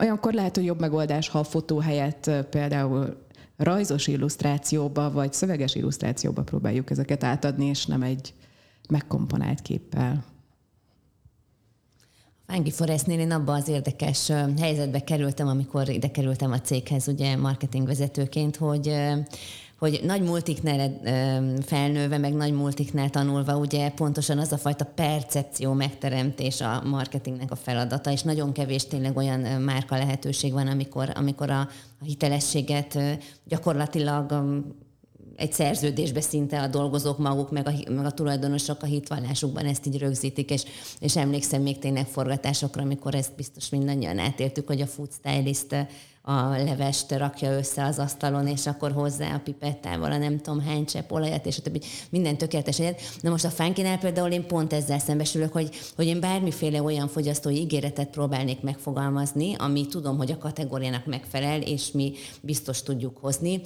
[0.00, 3.26] Olyankor lehet, hogy jobb megoldás, ha a fotó helyett például
[3.56, 8.34] rajzos illusztrációba vagy szöveges illusztrációba próbáljuk ezeket átadni, és nem egy
[8.88, 10.24] megkomponált képpel.
[12.46, 18.56] Fángi Forestnél én abban az érdekes helyzetbe kerültem, amikor ide kerültem a céghez, ugye marketingvezetőként,
[18.56, 18.94] hogy
[19.78, 21.00] hogy nagy multiknál
[21.62, 27.56] felnőve, meg nagy multiknál tanulva, ugye pontosan az a fajta percepció megteremtés a marketingnek a
[27.56, 31.60] feladata, és nagyon kevés tényleg olyan márka lehetőség van, amikor, amikor a,
[32.00, 32.98] a hitelességet
[33.44, 34.54] gyakorlatilag
[35.36, 39.98] egy szerződésbe szinte a dolgozók maguk, meg a, meg a tulajdonosok a hitvallásukban ezt így
[39.98, 40.64] rögzítik, és,
[41.00, 45.86] és emlékszem még tényleg forgatásokra, amikor ezt biztos mindannyian átéltük, hogy a food stylist
[46.28, 50.84] a levest rakja össze az asztalon, és akkor hozzá a pipettával a nem tudom hány
[50.84, 51.80] csepp olajat, és a többi.
[52.10, 53.00] Minden tökéletes egyet.
[53.20, 57.56] Na most a fánkinál például én pont ezzel szembesülök, hogy, hogy én bármiféle olyan fogyasztói
[57.56, 63.60] ígéretet próbálnék megfogalmazni, ami tudom, hogy a kategóriának megfelel, és mi biztos tudjuk hozni.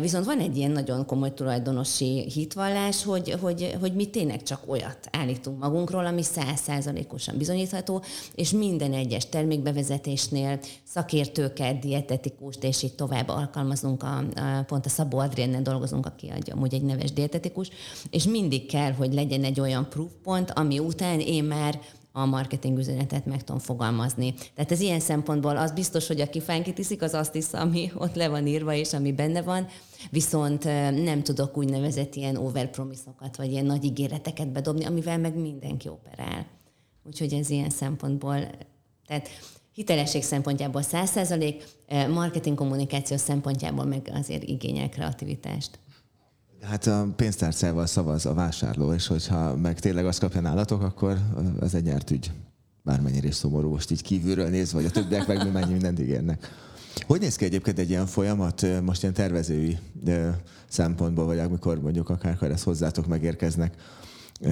[0.00, 5.08] Viszont van egy ilyen nagyon komoly tulajdonosi hitvallás, hogy, hogy, hogy mi tényleg csak olyat
[5.10, 8.02] állítunk magunkról, ami százszázalékosan bizonyítható,
[8.34, 15.18] és minden egyes termékbevezetésnél szakértőket, dietetikust, és így tovább alkalmazunk, a, a, pont a Szabó
[15.18, 17.70] Adrienne dolgozunk, aki amúgy egy neves dietetikus,
[18.10, 21.80] és mindig kell, hogy legyen egy olyan proofpont, ami után én már
[22.16, 24.34] a marketing üzenetet meg tudom fogalmazni.
[24.54, 28.14] Tehát ez ilyen szempontból az biztos, hogy aki fánkit iszik, az azt hisz, ami ott
[28.14, 29.66] le van írva, és ami benne van,
[30.10, 30.64] viszont
[31.04, 36.46] nem tudok úgynevezett ilyen overpromisokat, vagy ilyen nagy ígéreteket bedobni, amivel meg mindenki operál.
[37.06, 38.50] Úgyhogy ez ilyen szempontból,
[39.06, 39.28] tehát
[39.74, 45.78] hitelesség szempontjából 100%, eh, marketing kommunikáció szempontjából meg azért igényel kreativitást.
[46.60, 51.18] Hát a pénztárcával szavaz a vásárló, és hogyha meg tényleg azt kapja nálatok, akkor
[51.60, 52.30] ez egy nyert ügy.
[52.82, 56.48] Bármennyire is szomorú, most így kívülről nézve, vagy a többiek meg mennyi mindent ígérnek.
[57.06, 59.78] Hogy néz ki egyébként egy ilyen folyamat, most ilyen tervezői
[60.68, 63.74] szempontból, vagy amikor mondjuk akár ezt hozzátok megérkeznek,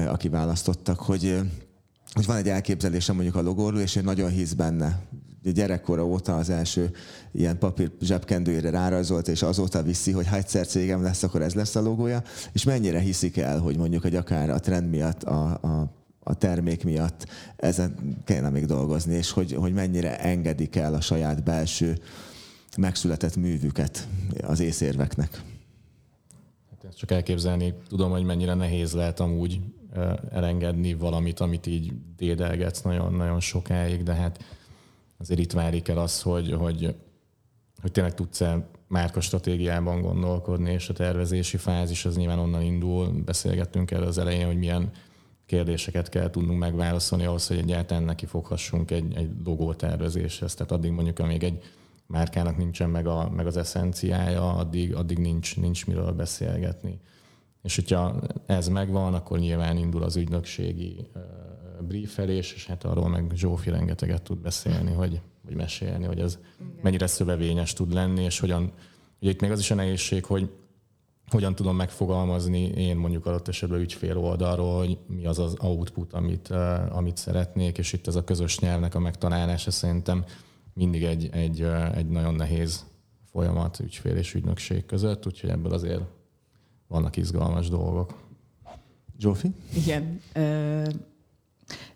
[0.06, 1.40] aki választottak, hogy
[2.12, 5.01] hogy van egy elképzelésem mondjuk a logóról, és én nagyon hisz benne.
[5.42, 6.90] Gyerekkora óta az első
[7.33, 11.75] ilyen papír zsebkendőjére rárajzolt, és azóta viszi, hogy ha egyszer cégem lesz, akkor ez lesz
[11.75, 12.22] a logója.
[12.53, 16.85] És mennyire hiszik el, hogy mondjuk, hogy akár a trend miatt, a, a, a termék
[16.85, 21.98] miatt ezen kellene még dolgozni, és hogy, hogy mennyire engedik el a saját belső
[22.77, 24.09] megszületett művüket
[24.42, 25.42] az észérveknek.
[26.70, 29.61] Hát ezt csak elképzelni tudom, hogy mennyire nehéz lehet amúgy
[30.31, 34.44] elengedni valamit, amit így dédelgetsz nagyon-nagyon sokáig, de hát
[35.18, 36.94] azért itt várik el az, hogy, hogy,
[37.81, 43.11] hogy tényleg tudsz-e márka stratégiában gondolkodni, és a tervezési fázis az nyilván onnan indul.
[43.24, 44.90] Beszélgettünk erről az elején, hogy milyen
[45.46, 50.55] kérdéseket kell tudnunk megválaszolni ahhoz, hogy egyáltalán neki foghassunk egy, egy logótervezéshez.
[50.55, 51.62] Tehát addig mondjuk, amíg egy
[52.07, 57.00] márkának nincsen meg, a, meg az eszenciája, addig, addig nincs, nincs miről beszélgetni.
[57.62, 61.07] És hogyha ez megvan, akkor nyilván indul az ügynökségi
[61.81, 66.79] briefelés, és hát arról meg Zsófi rengeteget tud beszélni, hogy, vagy mesélni, hogy ez Igen.
[66.83, 68.72] mennyire szövevényes tud lenni, és hogyan,
[69.20, 70.51] ugye itt még az is a nehézség, hogy
[71.31, 76.48] hogyan tudom megfogalmazni én mondjuk adott esetben ügyfél oldalról, hogy mi az az output, amit,
[76.90, 80.25] amit szeretnék, és itt ez a közös nyelvnek a megtalálása szerintem
[80.75, 81.62] mindig egy, egy,
[81.94, 82.85] egy nagyon nehéz
[83.31, 86.03] folyamat ügyfél és ügynökség között, úgyhogy ebből azért
[86.92, 88.20] vannak izgalmas dolgok.
[89.18, 89.50] Zsófi?
[89.74, 90.20] Igen.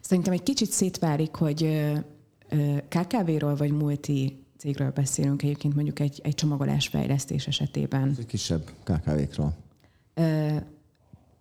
[0.01, 1.83] Szerintem egy kicsit szétválik, hogy
[2.89, 8.15] KKV-ról vagy multi cégről beszélünk egyébként mondjuk egy, egy csomagolás fejlesztés esetében.
[8.19, 9.55] Egy kisebb KKV-król.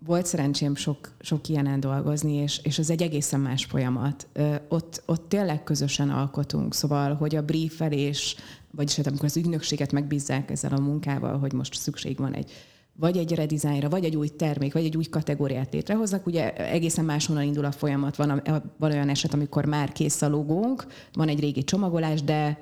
[0.05, 4.27] Volt szerencsém sok, sok ilyenen dolgozni, és, és ez egy egészen más folyamat.
[4.67, 8.35] Ott, ott tényleg közösen alkotunk, szóval, hogy a briefelés,
[8.71, 12.51] vagyis hát amikor az ügynökséget megbízzák ezzel a munkával, hogy most szükség van egy
[12.97, 17.43] vagy egy redizájnra, vagy egy új termék, vagy egy új kategóriát létrehoznak, ugye egészen máshonnan
[17.43, 18.15] indul a folyamat.
[18.15, 18.41] Van,
[18.77, 22.59] van olyan eset, amikor már kész a logónk, van egy régi csomagolás, de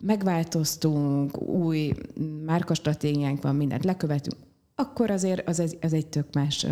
[0.00, 1.92] megváltoztunk, új
[2.44, 4.36] márkastratégiánk van, mindent lekövetünk,
[4.74, 6.66] akkor azért az egy, az egy tök más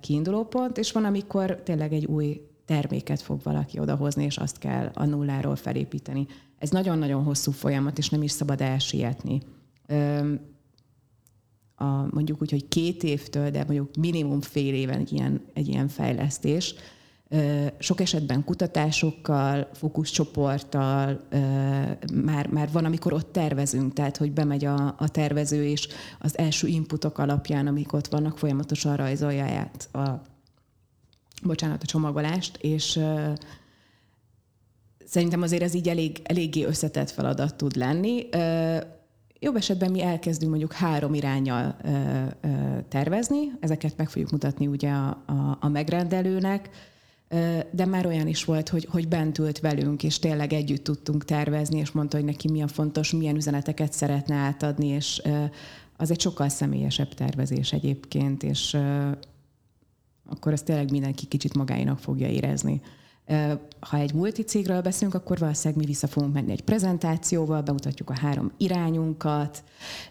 [0.00, 4.90] kiinduló pont, és van, amikor tényleg egy új terméket fog valaki odahozni, és azt kell
[4.94, 6.26] a nulláról felépíteni.
[6.58, 9.42] Ez nagyon-nagyon hosszú folyamat, és nem is szabad elsietni.
[11.78, 15.88] A, mondjuk úgy, hogy két évtől, de mondjuk minimum fél éven egy ilyen, egy ilyen
[15.88, 16.74] fejlesztés,
[17.78, 21.20] sok esetben kutatásokkal, fókuszcsoporttal,
[22.24, 25.88] már, már van, amikor ott tervezünk, tehát hogy bemegy a, a tervező, és
[26.18, 30.22] az első inputok alapján, amik ott vannak, folyamatosan rajzolja át a,
[31.42, 33.00] bocsánat, a csomagolást, és
[35.04, 38.28] szerintem azért ez így elég, eléggé összetett feladat tud lenni.
[39.40, 41.76] Jobb esetben mi elkezdünk mondjuk három irányjal
[42.88, 46.68] tervezni, ezeket meg fogjuk mutatni ugye a, a, a megrendelőnek,
[47.70, 51.78] de már olyan is volt, hogy, hogy bent ült velünk, és tényleg együtt tudtunk tervezni,
[51.78, 55.22] és mondta, hogy neki mi a fontos, milyen üzeneteket szeretne átadni, és
[55.96, 58.76] az egy sokkal személyesebb tervezés egyébként, és
[60.26, 62.80] akkor ezt tényleg mindenki kicsit magáinak fogja érezni.
[63.80, 68.52] Ha egy multicégről beszélünk, akkor valószínűleg mi vissza fogunk menni egy prezentációval, bemutatjuk a három
[68.56, 69.62] irányunkat,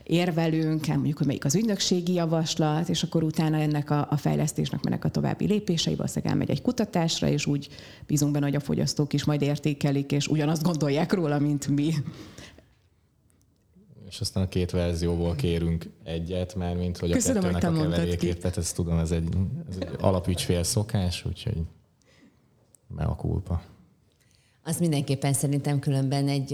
[0.04, 5.06] érvelünk, mondjuk, hogy melyik az ügynökségi javaslat, és akkor utána ennek a, a fejlesztésnek mennek
[5.06, 7.70] a további lépései, valószínűleg elmegy egy kutatásra, és úgy
[8.08, 11.94] bízunk benne, hogy a fogyasztók is majd értékelik, és ugyanazt gondolják róla, mint mi.
[14.10, 18.46] És aztán a két verzióból kérünk egyet, mert mint hogy a Köszönöm, kettőnek a keverékét,
[18.46, 19.28] ezt tudom, ez egy,
[19.70, 21.58] ez egy alapügyfél szokás, úgyhogy
[22.96, 23.62] a kulpa.
[24.68, 26.54] Az mindenképpen szerintem különben egy,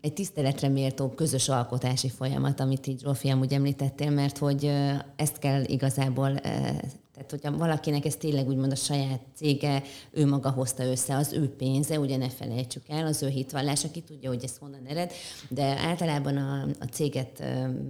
[0.00, 4.72] egy tiszteletre méltó közös alkotási folyamat, amit így Zsófi amúgy említettél, mert hogy
[5.16, 10.84] ezt kell igazából, tehát hogyha valakinek ez tényleg úgymond a saját cége, ő maga hozta
[10.84, 14.56] össze, az ő pénze, ugye ne felejtsük el, az ő hitvallás, aki tudja, hogy ez
[14.56, 15.12] honnan ered,
[15.48, 17.42] de általában a, a céget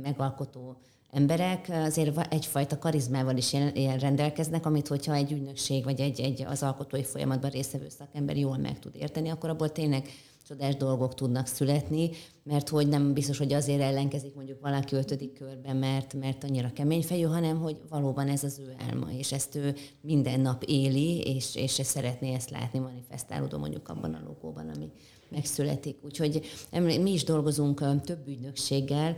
[0.03, 0.77] megalkotó
[1.11, 3.53] emberek azért egyfajta karizmával is
[3.99, 8.79] rendelkeznek, amit hogyha egy ügynökség vagy egy, egy az alkotói folyamatban résztvevő szakember jól meg
[8.79, 10.09] tud érteni, akkor abból tényleg
[10.51, 12.11] csodás dolgok tudnak születni,
[12.43, 17.03] mert hogy nem biztos, hogy azért ellenkezik mondjuk valaki ötödik körben, mert, mert annyira kemény
[17.03, 21.55] fejű, hanem hogy valóban ez az ő álma, és ezt ő minden nap éli, és,
[21.55, 24.91] és szeretné ezt látni manifestálódó mondjuk abban a logóban, ami,
[25.31, 25.97] megszületik.
[26.05, 26.41] Úgyhogy
[26.81, 29.17] mi is dolgozunk több ügynökséggel,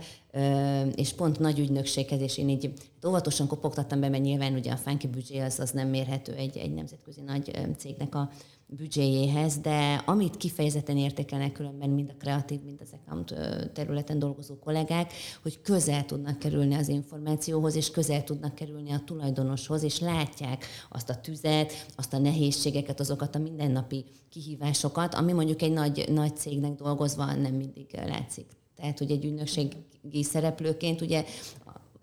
[0.95, 2.73] és pont nagy ügynökséghez, és én így
[3.07, 6.73] óvatosan kopogtattam be, mert nyilván ugye a Funky büdzsé az, az nem mérhető egy, egy
[6.73, 8.29] nemzetközi nagy cégnek a
[8.75, 13.33] büdzséjéhez, de amit kifejezetten értékelnek különben mind a kreatív, mind az account
[13.73, 19.83] területen dolgozó kollégák, hogy közel tudnak kerülni az információhoz, és közel tudnak kerülni a tulajdonoshoz,
[19.83, 25.73] és látják azt a tüzet, azt a nehézségeket, azokat a mindennapi kihívásokat, ami mondjuk egy
[25.73, 28.45] nagy, nagy cégnek dolgozva nem mindig látszik.
[28.75, 31.25] Tehát, hogy egy ügynökségi szereplőként ugye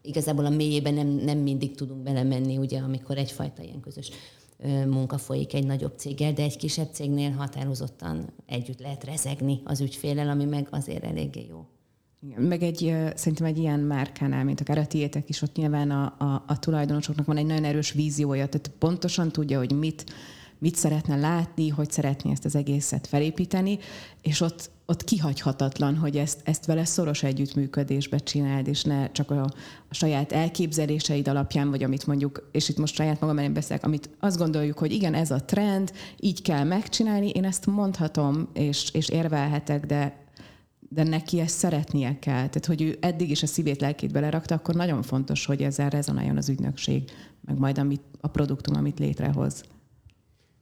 [0.02, 4.10] igazából a mélyében nem, nem mindig tudunk belemenni, ugye, amikor egyfajta ilyen közös
[4.86, 10.28] munka folyik egy nagyobb céggel, de egy kisebb cégnél határozottan együtt lehet rezegni az ügyfélel,
[10.28, 11.66] ami meg azért eléggé jó.
[12.36, 16.44] Meg egy, szerintem egy ilyen márkánál, mint akár a tiétek is, ott nyilván a, a,
[16.46, 20.04] a tulajdonosoknak van egy nagyon erős víziója, tehát pontosan tudja, hogy mit,
[20.60, 23.78] mit szeretne látni, hogy szeretné ezt az egészet felépíteni,
[24.22, 29.42] és ott, ott kihagyhatatlan, hogy ezt, ezt vele szoros együttműködésbe csináld, és ne csak a,
[29.88, 34.10] a saját elképzeléseid alapján, vagy amit mondjuk, és itt most saját magam elég beszélek, amit
[34.18, 39.08] azt gondoljuk, hogy igen, ez a trend, így kell megcsinálni, én ezt mondhatom, és, és
[39.08, 40.28] érvelhetek, de
[40.92, 42.34] de neki ezt szeretnie kell.
[42.34, 46.36] Tehát, hogy ő eddig is a szívét, lelkét belerakta, akkor nagyon fontos, hogy ezzel rezonáljon
[46.36, 49.64] az ügynökség, meg majd amit, a produktum, amit létrehoz.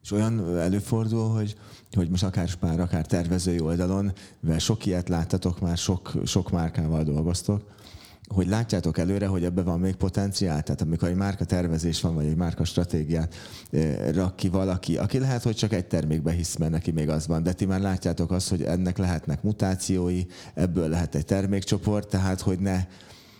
[0.08, 1.56] És olyan előfordul, hogy,
[1.92, 7.02] hogy most akár spár, akár tervezői oldalon, mert sok ilyet láttatok már, sok, sok márkával
[7.02, 7.62] dolgoztok,
[8.28, 10.62] hogy látjátok előre, hogy ebben van még potenciál?
[10.62, 13.34] Tehát amikor egy márka tervezés van, vagy egy márka stratégiát
[13.70, 17.26] eh, rak ki valaki, aki lehet, hogy csak egy termékbe hisz, mert neki még az
[17.26, 22.40] van, de ti már látjátok azt, hogy ennek lehetnek mutációi, ebből lehet egy termékcsoport, tehát
[22.40, 22.86] hogy ne,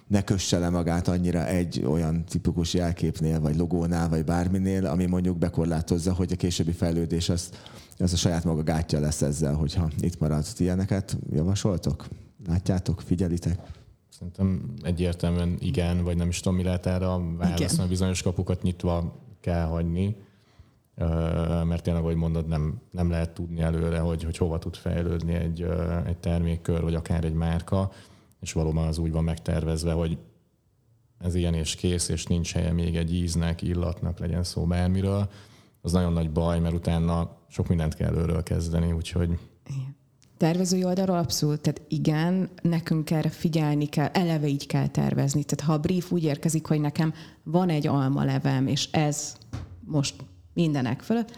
[0.09, 5.38] ne kösse le magát annyira egy olyan tipikus jelképnél, vagy logónál, vagy bárminél, ami mondjuk
[5.38, 7.50] bekorlátozza, hogy a későbbi fejlődés az,
[7.98, 10.44] az a saját maga gátja lesz ezzel, hogyha itt marad.
[10.56, 12.06] Ilyeneket javasoltok?
[12.46, 13.00] Látjátok?
[13.00, 13.59] Figyelitek?
[14.09, 18.62] Szerintem egyértelműen igen, vagy nem is tudom, mi lehet erre a válasz, mert bizonyos kapukat
[18.62, 20.16] nyitva kell hagyni,
[21.64, 25.66] mert tényleg, ahogy mondod, nem, nem lehet tudni előre, hogy, hogy hova tud fejlődni egy,
[26.06, 27.90] egy termékkör, vagy akár egy márka,
[28.41, 30.18] és valóban az úgy van megtervezve, hogy
[31.18, 35.28] ez ilyen és kész, és nincs helye még egy íznek, illatnak, legyen szó bármiről,
[35.80, 39.97] az nagyon nagy baj, mert utána sok mindent kell előről kezdeni, úgyhogy Igen.
[40.36, 45.45] Tervezői oldalról abszolút, tehát igen, nekünk erre figyelni kell, eleve így kell tervezni.
[45.45, 49.36] Tehát ha a brief úgy érkezik, hogy nekem van egy alma levem, és ez
[49.84, 50.14] most
[50.53, 51.36] mindenek fölött,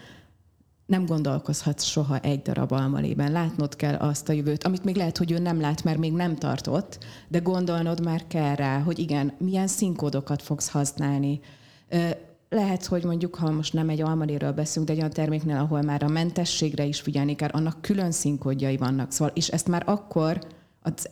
[0.91, 3.31] nem gondolkozhatsz soha egy darab almalében.
[3.31, 6.35] Látnod kell azt a jövőt, amit még lehet, hogy ő nem lát, mert még nem
[6.35, 11.39] tartott, de gondolnod már kell rá, hogy igen, milyen színkódokat fogsz használni
[12.49, 16.03] lehet, hogy mondjuk, ha most nem egy almaléről beszélünk, de egy olyan terméknél, ahol már
[16.03, 19.11] a mentességre is figyelni kell, annak külön színkódjai vannak.
[19.11, 20.41] Szóval, és ezt már akkor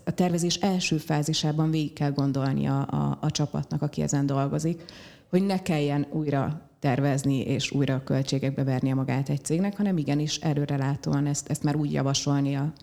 [0.06, 4.84] a tervezés első fázisában végig kell gondolni a, a, a csapatnak, aki ezen dolgozik,
[5.30, 10.38] hogy ne kelljen újra tervezni és újra a költségekbe vernie magát egy cégnek, hanem igenis
[10.38, 12.74] előrelátóan ezt, ezt már úgy javasolni a,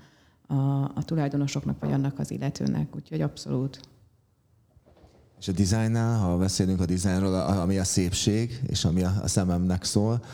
[0.46, 2.96] a, a tulajdonosoknak, vagy annak az illetőnek.
[2.96, 3.80] Úgyhogy abszolút.
[5.38, 10.24] És a dizájnnál, ha beszélünk a dizájnról, ami a szépség, és ami a szememnek szól,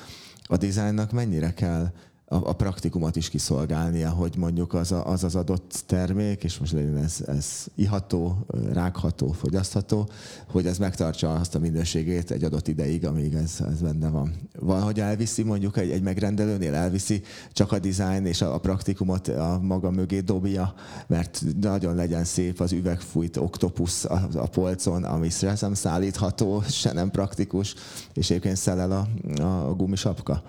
[0.46, 1.92] a dizájnnak mennyire kell
[2.32, 6.72] a, a praktikumot is kiszolgálnia, hogy mondjuk az a, az, az adott termék, és most
[6.72, 10.08] legyen ez, ez iható, rágható, fogyasztható,
[10.50, 14.34] hogy ez megtartsa azt a minőségét egy adott ideig, amíg ez, ez benne van.
[14.60, 17.22] Valahogy elviszi mondjuk egy, egy megrendelőnél, elviszi
[17.52, 20.74] csak a design és a, a praktikumot a maga mögé dobja,
[21.06, 26.92] mert nagyon legyen szép az üvegfújt oktopusz a, a polcon, ami se nem szállítható, se
[26.92, 27.74] nem praktikus,
[28.14, 29.08] és egyébként szelel a,
[29.42, 30.42] a, a gumisapka.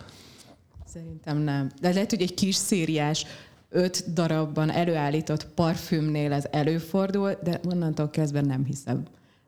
[0.93, 1.69] Szerintem nem.
[1.81, 3.25] De lehet, hogy egy kis szériás
[3.69, 9.03] öt darabban előállított parfümnél ez előfordul, de onnantól kezdve nem hiszem.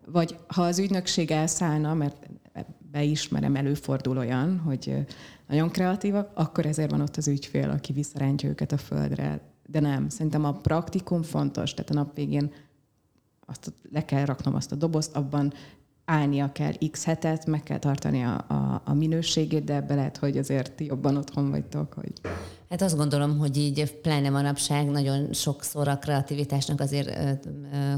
[0.05, 2.29] Vagy ha az ügynökség elszállna, mert
[2.91, 5.05] beismerem, előfordul olyan, hogy
[5.47, 9.39] nagyon kreatívak, akkor ezért van ott az ügyfél, aki visszarántja őket a földre.
[9.65, 12.51] De nem, szerintem a praktikum fontos, tehát a nap végén
[13.45, 15.53] azt le kell raknom azt a dobozt, abban
[16.05, 20.37] állnia kell x hetet, meg kell tartani a, a, a minőségét, de ebbe lehet, hogy
[20.37, 22.13] azért jobban otthon vagytok, hogy...
[22.69, 27.37] Hát azt gondolom, hogy így pláne manapság nagyon sokszor a kreativitásnak azért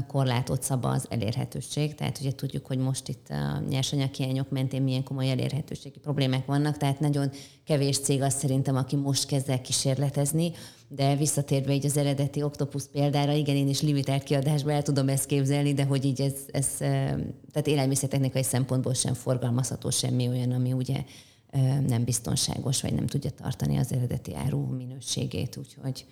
[0.06, 1.94] korlátot szab az elérhetőség.
[1.94, 7.00] Tehát ugye tudjuk, hogy most itt a nyersanyaghiányok mentén milyen komoly elérhetőségi problémák vannak, tehát
[7.00, 7.30] nagyon
[7.64, 10.52] kevés cég az szerintem, aki most kezd el kísérletezni,
[10.88, 15.26] de visszatérve így az eredeti Octopus példára, igen, én is limitált kiadásba el tudom ezt
[15.26, 16.66] képzelni, de hogy így ez, ez
[17.52, 21.04] tehát élelmiszertechnikai szempontból sem forgalmazható semmi olyan, ami ugye
[21.86, 26.06] nem biztonságos, vagy nem tudja tartani az eredeti áru minőségét, úgyhogy,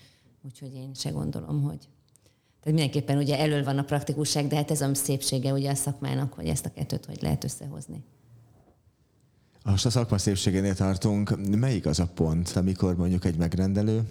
[0.44, 1.88] úgyhogy én se gondolom, hogy
[2.60, 6.32] tehát mindenképpen ugye elől van a praktikusság, de hát ez a szépsége ugye a szakmának,
[6.32, 8.04] hogy ezt a kettőt hogy lehet összehozni.
[9.64, 11.56] Most a szakma szépségénél tartunk.
[11.56, 14.02] Melyik az a pont, amikor mondjuk egy megrendelő,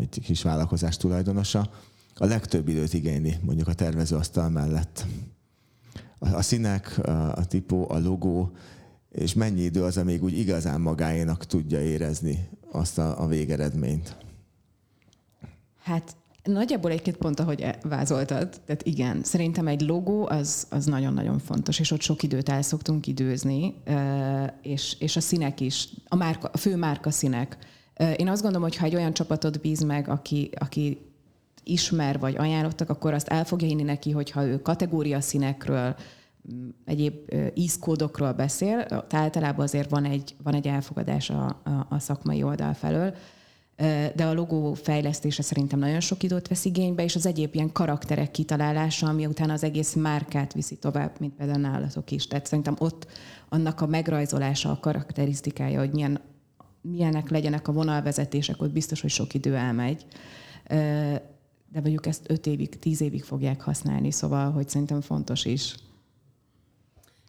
[0.00, 1.70] egy kis vállalkozás tulajdonosa
[2.14, 5.06] a legtöbb időt igényli mondjuk a tervezőasztal mellett?
[6.18, 8.52] A, a színek, a, a tipó, a logó,
[9.10, 14.16] és mennyi idő az, amíg úgy igazán magáénak tudja érezni azt a, a végeredményt?
[15.82, 21.38] Hát Nagyjából egy-két pont, ahogy e- vázoltad, tehát igen, szerintem egy logó az, az nagyon-nagyon
[21.38, 23.74] fontos, és ott sok időt el szoktunk időzni,
[24.62, 27.56] és, és a színek is, a, márka, a fő márka színek.
[28.16, 31.00] Én azt gondolom, hogy ha egy olyan csapatot bíz meg, aki, aki
[31.64, 35.94] ismer vagy ajánlottak, akkor azt el fogja hinni neki, hogyha ő kategória színekről,
[36.84, 37.14] egyéb
[37.54, 42.74] ízkódokról beszél, tehát általában azért van egy, van egy elfogadás a, a, a szakmai oldal
[42.74, 43.14] felől,
[44.14, 48.30] de a logó fejlesztése szerintem nagyon sok időt vesz igénybe, és az egyéb ilyen karakterek
[48.30, 52.26] kitalálása, ami utána az egész márkát viszi tovább, mint például nálatok is.
[52.26, 53.06] Tehát szerintem ott
[53.48, 56.20] annak a megrajzolása, a karakterisztikája, hogy milyen,
[56.80, 60.06] milyenek legyenek a vonalvezetések, ott biztos, hogy sok idő elmegy.
[61.72, 65.74] de mondjuk ezt öt évig, tíz évig fogják használni, szóval, hogy szerintem fontos is.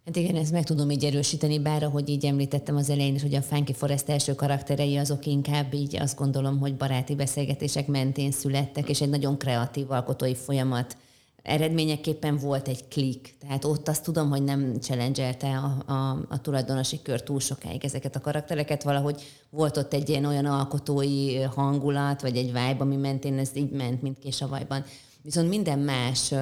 [0.05, 3.35] Hát igen, ezt meg tudom így erősíteni, bár ahogy így említettem az elején is, hogy
[3.35, 8.89] a Funky Forest első karakterei azok inkább így azt gondolom, hogy baráti beszélgetések mentén születtek,
[8.89, 10.97] és egy nagyon kreatív alkotói folyamat
[11.43, 13.35] eredményeképpen volt egy klik.
[13.39, 18.15] Tehát ott azt tudom, hogy nem challenge a, a, a tulajdonosi kör túl sokáig ezeket
[18.15, 18.83] a karaktereket.
[18.83, 23.71] Valahogy volt ott egy ilyen olyan alkotói hangulat, vagy egy vibe, ami mentén ez így
[23.71, 24.83] ment, mint késavajban.
[25.23, 26.33] Viszont minden más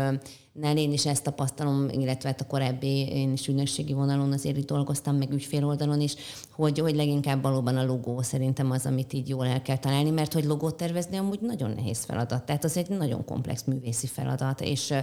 [0.53, 4.67] nál én is ezt tapasztalom, illetve hát a korábbi én is ügynökségi vonalon azért itt
[4.67, 6.15] dolgoztam, meg ügyfél oldalon is,
[6.51, 10.33] hogy, hogy leginkább valóban a logó szerintem az, amit így jól el kell találni, mert
[10.33, 12.45] hogy logót tervezni amúgy nagyon nehéz feladat.
[12.45, 14.93] Tehát az egy nagyon komplex művészi feladat, és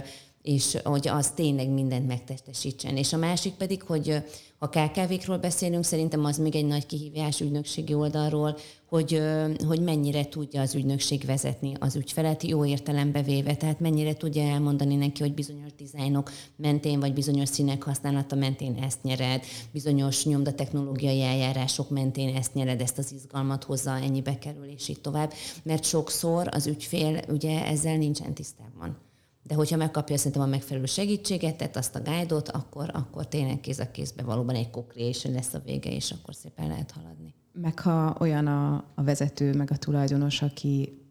[0.47, 2.97] és hogy az tényleg mindent megtestesítsen.
[2.97, 4.23] És a másik pedig, hogy
[4.59, 8.57] ha KKV-król beszélünk, szerintem az még egy nagy kihívás ügynökségi oldalról,
[8.89, 9.21] hogy,
[9.67, 14.95] hogy mennyire tudja az ügynökség vezetni az ügyfelet jó értelembe véve, tehát mennyire tudja elmondani
[14.95, 21.89] neki, hogy bizonyos dizájnok mentén, vagy bizonyos színek használata mentén ezt nyered, bizonyos nyomdatechnológiai eljárások
[21.89, 25.33] mentén ezt nyered, ezt az izgalmat hozza, ennyibe kerül, és így tovább.
[25.63, 29.06] Mert sokszor az ügyfél ugye ezzel nincsen tisztában.
[29.47, 33.79] De hogyha megkapja szerintem a megfelelő segítséget, tehát azt a guide-ot, akkor, akkor tényleg kéz
[33.79, 37.33] a kézbe valóban egy co-creation lesz a vége, és akkor szépen lehet haladni.
[37.53, 41.01] Meg ha olyan a, a vezető, meg a tulajdonos, aki,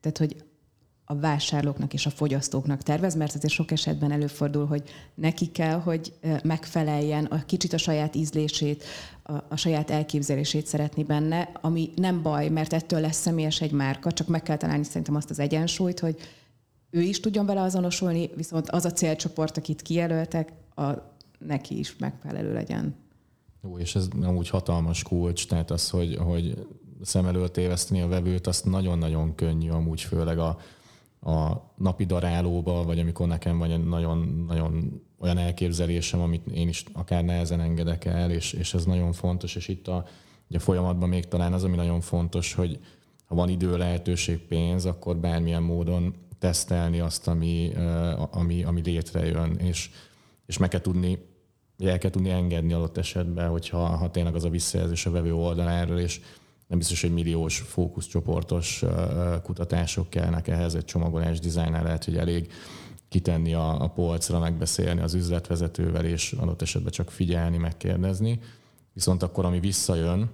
[0.00, 0.44] tehát hogy
[1.04, 4.82] a vásárlóknak és a fogyasztóknak tervez, mert azért sok esetben előfordul, hogy
[5.14, 6.12] neki kell, hogy
[6.42, 8.84] megfeleljen, a kicsit a saját ízlését,
[9.22, 14.12] a, a saját elképzelését szeretni benne, ami nem baj, mert ettől lesz személyes egy márka,
[14.12, 16.16] csak meg kell találni szerintem azt az egyensúlyt, hogy
[16.94, 20.90] ő is tudjon vele azonosulni, viszont az a célcsoport, akit kijelöltek, a,
[21.38, 22.94] neki is megfelelő legyen.
[23.62, 26.66] Jó, és ez nem úgy hatalmas kulcs, tehát az, hogy, hogy
[27.02, 30.58] szem előtt éveszteni a vevőt, azt nagyon-nagyon könnyű, amúgy főleg a,
[31.20, 36.84] a napi darálóba, vagy amikor nekem van egy nagyon, nagyon olyan elképzelésem, amit én is
[36.92, 40.06] akár nehezen engedek el, és, és ez nagyon fontos, és itt a,
[40.50, 42.78] a folyamatban még talán az, ami nagyon fontos, hogy
[43.26, 47.72] ha van idő, lehetőség, pénz, akkor bármilyen módon tesztelni azt, ami,
[48.30, 49.90] ami, ami létrejön, és,
[50.46, 51.18] és meg kell tudni,
[51.78, 55.98] el kell tudni engedni adott esetben, hogyha ha tényleg az a visszajelzés a vevő oldaláról,
[55.98, 56.20] és
[56.66, 58.84] nem biztos, hogy milliós fókuszcsoportos
[59.42, 62.52] kutatások kellnek ehhez, egy csomagolás dizájnál lehet, hogy elég
[63.08, 68.40] kitenni a, a polcra, megbeszélni az üzletvezetővel, és adott esetben csak figyelni, megkérdezni.
[68.92, 70.30] Viszont akkor, ami visszajön,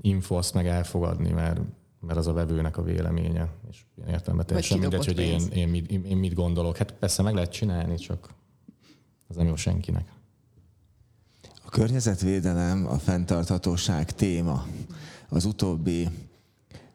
[0.00, 1.60] info azt meg elfogadni, mert
[2.00, 5.90] mert az a vevőnek a véleménye, és ilyen értelemben teljesen mindegy, hogy én, én, mit,
[5.90, 6.76] én mit gondolok.
[6.76, 8.34] Hát persze meg lehet csinálni, csak
[9.28, 10.12] az nem jó senkinek.
[11.64, 14.66] A környezetvédelem, a fenntarthatóság téma
[15.28, 16.08] az utóbbi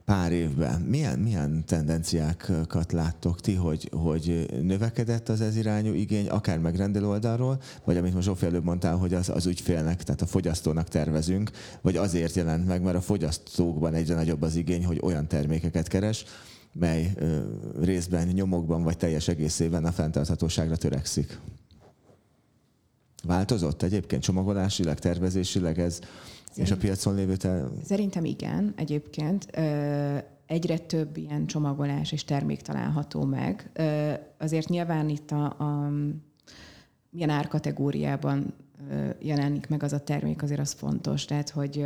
[0.06, 6.60] pár évben milyen, milyen tendenciákat láttok ti, hogy, hogy növekedett az ez irányú igény, akár
[6.60, 10.88] megrendelő oldalról, vagy amit most Zsófi előbb mondtál, hogy az, az ügyfélnek, tehát a fogyasztónak
[10.88, 11.52] tervezünk,
[11.82, 16.26] vagy azért jelent meg, mert a fogyasztókban egyre nagyobb az igény, hogy olyan termékeket keres,
[16.74, 17.40] mely ö,
[17.82, 21.40] részben, nyomokban, vagy teljes egészében a fenntarthatóságra törekszik.
[23.24, 26.00] Változott egyébként csomagolásilag, tervezésileg ez,
[26.56, 27.64] és a piacon lévő te...
[27.84, 29.46] Szerintem igen, egyébként.
[30.46, 33.72] Egyre több ilyen csomagolás és termék található meg.
[34.38, 35.92] Azért nyilván itt a, a
[37.10, 38.54] milyen árkategóriában
[39.20, 41.26] jelenik meg az a termék, azért az fontos.
[41.26, 41.86] Tehát, hogy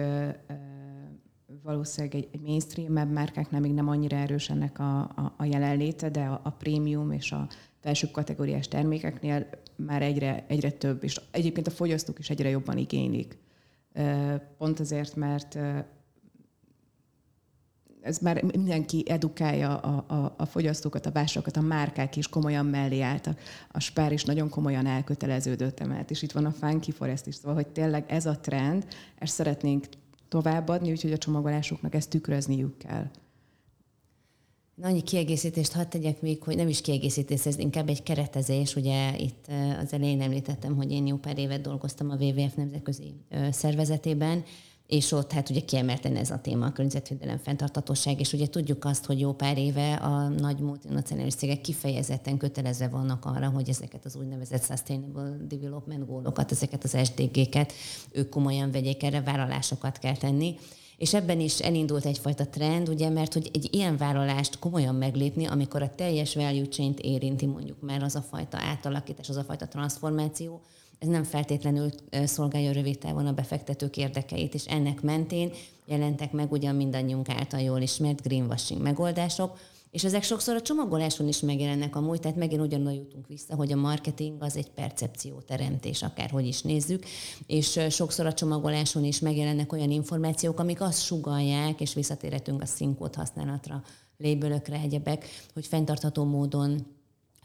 [1.63, 6.23] valószínűleg egy, egy mainstream márkáknál még nem annyira erős ennek a, a, a jelenléte, de
[6.23, 7.47] a, a prémium és a
[7.79, 13.37] felsőbb kategóriás termékeknél már egyre, egyre több, és egyébként a fogyasztók is egyre jobban igénylik
[14.57, 15.57] pont azért, mert
[18.01, 23.01] ez már mindenki edukálja a, a, a fogyasztókat, a vásárlókat, a márkák is komolyan mellé
[23.01, 23.39] álltak.
[23.71, 27.53] A Spár is nagyon komolyan elköteleződött emelt, és itt van a Funky Forest is, szóval,
[27.53, 28.87] hogy tényleg ez a trend,
[29.17, 29.85] ezt szeretnénk
[30.27, 33.09] továbbadni, úgyhogy a csomagolásoknak ezt tükrözniük kell.
[34.81, 38.75] Annyi kiegészítést hadd tegyek még, hogy nem is kiegészítés, ez inkább egy keretezés.
[38.75, 39.45] Ugye itt
[39.83, 43.13] az elején említettem, hogy én jó pár évet dolgoztam a WWF nemzetközi
[43.51, 44.43] szervezetében,
[44.87, 49.05] és ott hát ugye kiemelten ez a téma, a környezetvédelem fenntartatóság, és ugye tudjuk azt,
[49.05, 54.15] hogy jó pár éve a nagy multinacionális cégek kifejezetten kötelezve vannak arra, hogy ezeket az
[54.15, 57.73] úgynevezett Sustainable Development Goalokat, ezeket az SDG-ket
[58.11, 60.55] ők komolyan vegyék, erre vállalásokat kell tenni.
[60.97, 65.81] És ebben is elindult egyfajta trend, ugye, mert hogy egy ilyen vállalást komolyan meglépni, amikor
[65.81, 70.61] a teljes value chain érinti mondjuk már az a fajta átalakítás, az a fajta transformáció,
[70.99, 71.89] ez nem feltétlenül
[72.23, 75.51] szolgálja rövid távon a befektetők érdekeit, és ennek mentén
[75.85, 79.57] jelentek meg ugyan mindannyiunk által jól ismert greenwashing megoldások,
[79.97, 83.75] És ezek sokszor a csomagoláson is megjelennek amúgy, tehát megint ugyanúgy jutunk vissza, hogy a
[83.75, 87.05] marketing az egy percepcióteremtés, akárhogy is nézzük,
[87.47, 93.15] és sokszor a csomagoláson is megjelennek olyan információk, amik azt sugalják, és visszatérhetünk a színkód
[93.15, 93.83] használatra,
[94.17, 96.85] lébölökre, egyebek, hogy fenntartható módon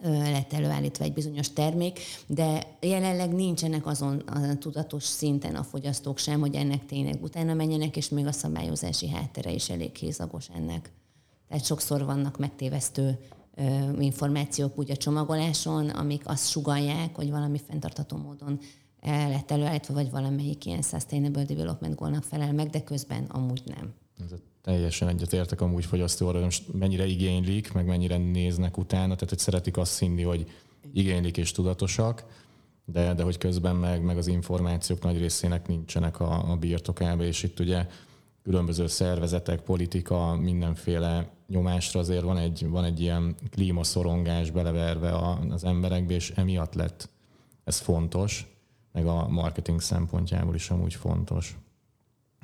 [0.03, 6.40] lett előállítva egy bizonyos termék, de jelenleg nincsenek azon a tudatos szinten a fogyasztók sem,
[6.40, 10.90] hogy ennek tényleg utána menjenek, és még a szabályozási háttere is elég hézagos ennek.
[11.53, 13.18] Tehát sokszor vannak megtévesztő
[13.98, 18.59] információk úgy a csomagoláson, amik azt sugalják, hogy valami fenntartható módon
[19.03, 23.94] lett előállítva, vagy valamelyik ilyen Sustainable Development Goalnak felel meg, de közben amúgy nem.
[24.24, 29.76] Ez teljesen egyetértek amúgy fogyasztóra, most mennyire igénylik, meg mennyire néznek utána, tehát hogy szeretik
[29.76, 30.50] azt hinni, hogy
[30.92, 32.24] igénylik és tudatosak,
[32.84, 37.42] de, de hogy közben meg, meg az információk nagy részének nincsenek a, a birtokában, és
[37.42, 37.86] itt ugye
[38.42, 45.16] különböző szervezetek, politika, mindenféle nyomásra azért van egy, van egy ilyen klímaszorongás beleverve
[45.50, 47.09] az emberekbe, és emiatt lett
[47.64, 48.57] ez fontos,
[48.92, 51.59] meg a marketing szempontjából is amúgy fontos.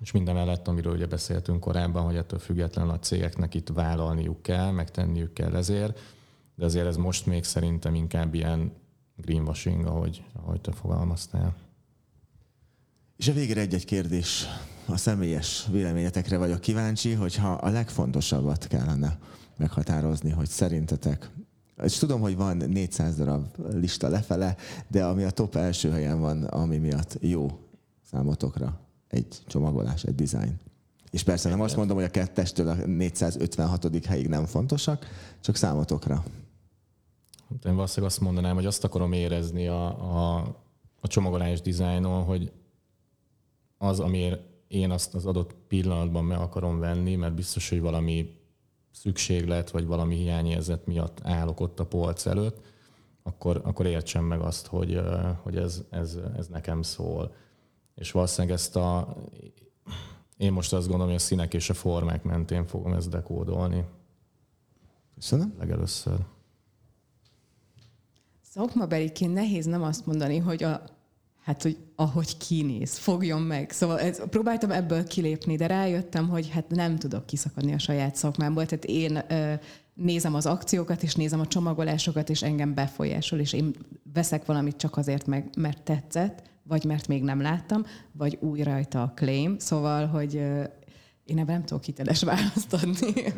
[0.01, 4.71] És minden mellett, amiről ugye beszéltünk korábban, hogy ettől függetlenül a cégeknek itt vállalniuk kell,
[4.71, 6.01] megtenniük kell ezért,
[6.55, 8.73] de azért ez most még szerintem inkább ilyen
[9.17, 11.68] greenwashing, ahogy, ahogy te fogalmaztál.
[13.19, 14.47] És a végére egy-egy kérdés.
[14.87, 19.19] A személyes véleményetekre vagyok kíváncsi, hogyha a legfontosabbat kellene
[19.57, 21.31] meghatározni, hogy szerintetek
[21.83, 24.57] és tudom, hogy van 400 darab lista lefele,
[24.89, 27.59] de ami a top első helyen van, ami miatt jó
[28.11, 30.61] számotokra egy csomagolás, egy design.
[31.11, 34.07] És persze nem azt mondom, hogy a kettestől a 456.
[34.07, 35.07] helyig nem fontosak,
[35.41, 36.25] csak számotokra.
[37.65, 40.37] Én valószínűleg azt mondanám, hogy azt akarom érezni a, a,
[41.01, 42.53] a csomagolás dizájnon, hogy
[43.79, 48.37] az, amiért én azt az adott pillanatban meg akarom venni, mert biztos, hogy valami
[48.91, 52.61] szükséglet, vagy valami hiányérzet miatt állok ott a polc előtt,
[53.23, 55.01] akkor, akkor értsem meg azt, hogy,
[55.43, 57.33] hogy ez, ez, ez nekem szól
[57.99, 59.17] és valószínűleg ezt a...
[60.37, 63.85] Én most azt gondolom, hogy a színek és a formák mentén fogom ezt dekódolni.
[65.15, 65.55] Köszönöm.
[65.59, 66.19] Legelőször.
[68.43, 70.83] Szakmabeliként nehéz nem azt mondani, hogy a,
[71.49, 73.71] hát, hogy ahogy kinéz, fogjon meg.
[73.71, 78.67] Szóval ez, próbáltam ebből kilépni, de rájöttem, hogy hát nem tudok kiszakadni a saját szakmámból.
[78.67, 79.55] Tehát én ö,
[79.95, 83.75] nézem az akciókat, és nézem a csomagolásokat, és engem befolyásol, és én
[84.13, 89.03] veszek valamit csak azért meg, mert tetszett, vagy mert még nem láttam, vagy új rajta
[89.03, 90.35] a claim, szóval, hogy
[91.25, 93.33] én ebben nem tudok hiteles választ adni.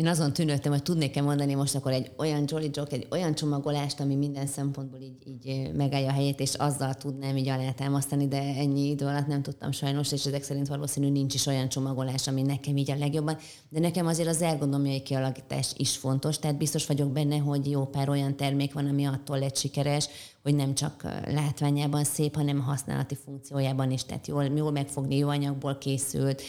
[0.00, 4.00] Én azon tűnődtem, hogy tudnék-e mondani most akkor egy olyan Jolly Joke, egy olyan csomagolást,
[4.00, 8.88] ami minden szempontból így, így megállja a helyét, és azzal tudnám így alátámasztani, de ennyi
[8.88, 12.76] idő alatt nem tudtam sajnos, és ezek szerint valószínű nincs is olyan csomagolás, ami nekem
[12.76, 13.36] így a legjobban.
[13.68, 18.08] De nekem azért az ergonomiai kialakítás is fontos, tehát biztos vagyok benne, hogy jó pár
[18.08, 20.08] olyan termék van, ami attól lett sikeres,
[20.42, 25.78] hogy nem csak látványában szép, hanem használati funkciójában is, tehát jól, jól megfogni, jó anyagból
[25.78, 26.42] készült,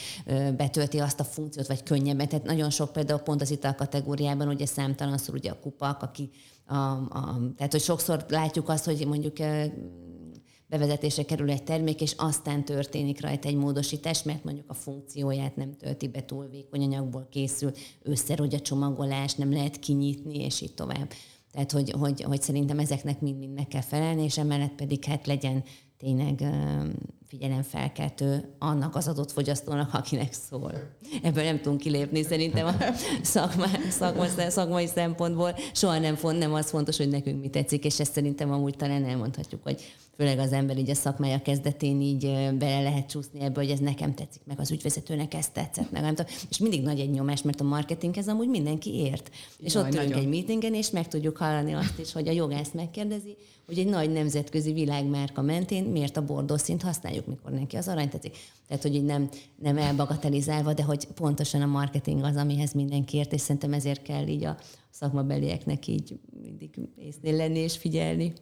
[0.58, 2.28] betölti azt a funkciót, vagy könnyebben.
[2.28, 6.30] Tehát nagyon sok például pont az ital kategóriában ugye számtalanszor ugye a kupak, aki
[6.66, 9.38] a, a, tehát hogy sokszor látjuk azt, hogy mondjuk
[10.72, 15.78] bevezetésre kerül egy termék, és aztán történik rajta egy módosítás, mert mondjuk a funkcióját nem
[15.78, 17.72] tölti be túl vékony anyagból készül,
[18.02, 21.12] összerogy a csomagolás, nem lehet kinyitni, és így tovább.
[21.52, 25.64] Tehát, hogy, hogy, hogy szerintem ezeknek mind-mind meg kell felelni, és emellett pedig hát legyen
[25.98, 26.44] tényleg
[27.32, 30.74] figyelemfelkeltő annak az adott fogyasztónak, akinek szól.
[31.24, 32.76] Ebből nem tudunk kilépni szerintem a
[33.22, 35.56] szakma, szakma, szakmai szempontból.
[35.74, 39.06] Soha nem, font, nem az fontos, hogy nekünk mi tetszik, és ezt szerintem amúgy talán
[39.06, 39.82] elmondhatjuk, hogy
[40.18, 42.22] főleg az ember így a szakmája kezdetén így
[42.58, 46.16] bele lehet csúszni ebbe, hogy ez nekem tetszik, meg az ügyvezetőnek ez tetszett, meg nem
[46.16, 46.32] tudom.
[46.50, 49.30] És mindig nagy egy nyomás, mert a marketing ez amúgy mindenki ért.
[49.60, 52.72] És Jaj, ott ülünk egy meetingen, és meg tudjuk hallani azt is, hogy a jogász
[52.74, 56.82] megkérdezi, hogy egy nagy nemzetközi világmárka mentén miért a bordó szint
[57.22, 58.38] használjuk, mikor neki az arany tetszik.
[58.68, 63.34] Tehát, hogy így nem, nem elbagatelizálva, de hogy pontosan a marketing az, amihez mindenki ért,
[63.34, 64.58] és szerintem ezért kell így a
[64.90, 68.34] szakmabelieknek így mindig észnél lenni és figyelni.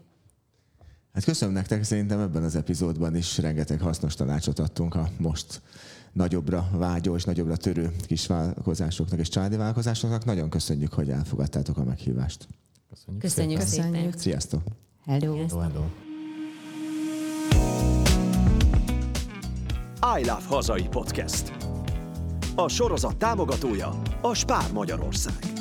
[1.13, 5.61] Hát köszönöm nektek, szerintem ebben az epizódban is rengeteg hasznos tanácsot adtunk a most
[6.13, 10.25] nagyobbra vágyó és nagyobbra törő kisvállalkozásoknak és családi vállalkozásoknak.
[10.25, 12.47] Nagyon köszönjük, hogy elfogadtátok a meghívást.
[12.89, 13.93] Köszönjük, köszönjük szépen.
[13.93, 14.11] szépen.
[14.17, 14.61] Sziasztok.
[15.05, 15.35] Hello.
[15.35, 15.85] Hello, hello.
[20.01, 21.51] I Love Hazai Podcast.
[22.55, 25.58] A sorozat támogatója a Spár Magyarország.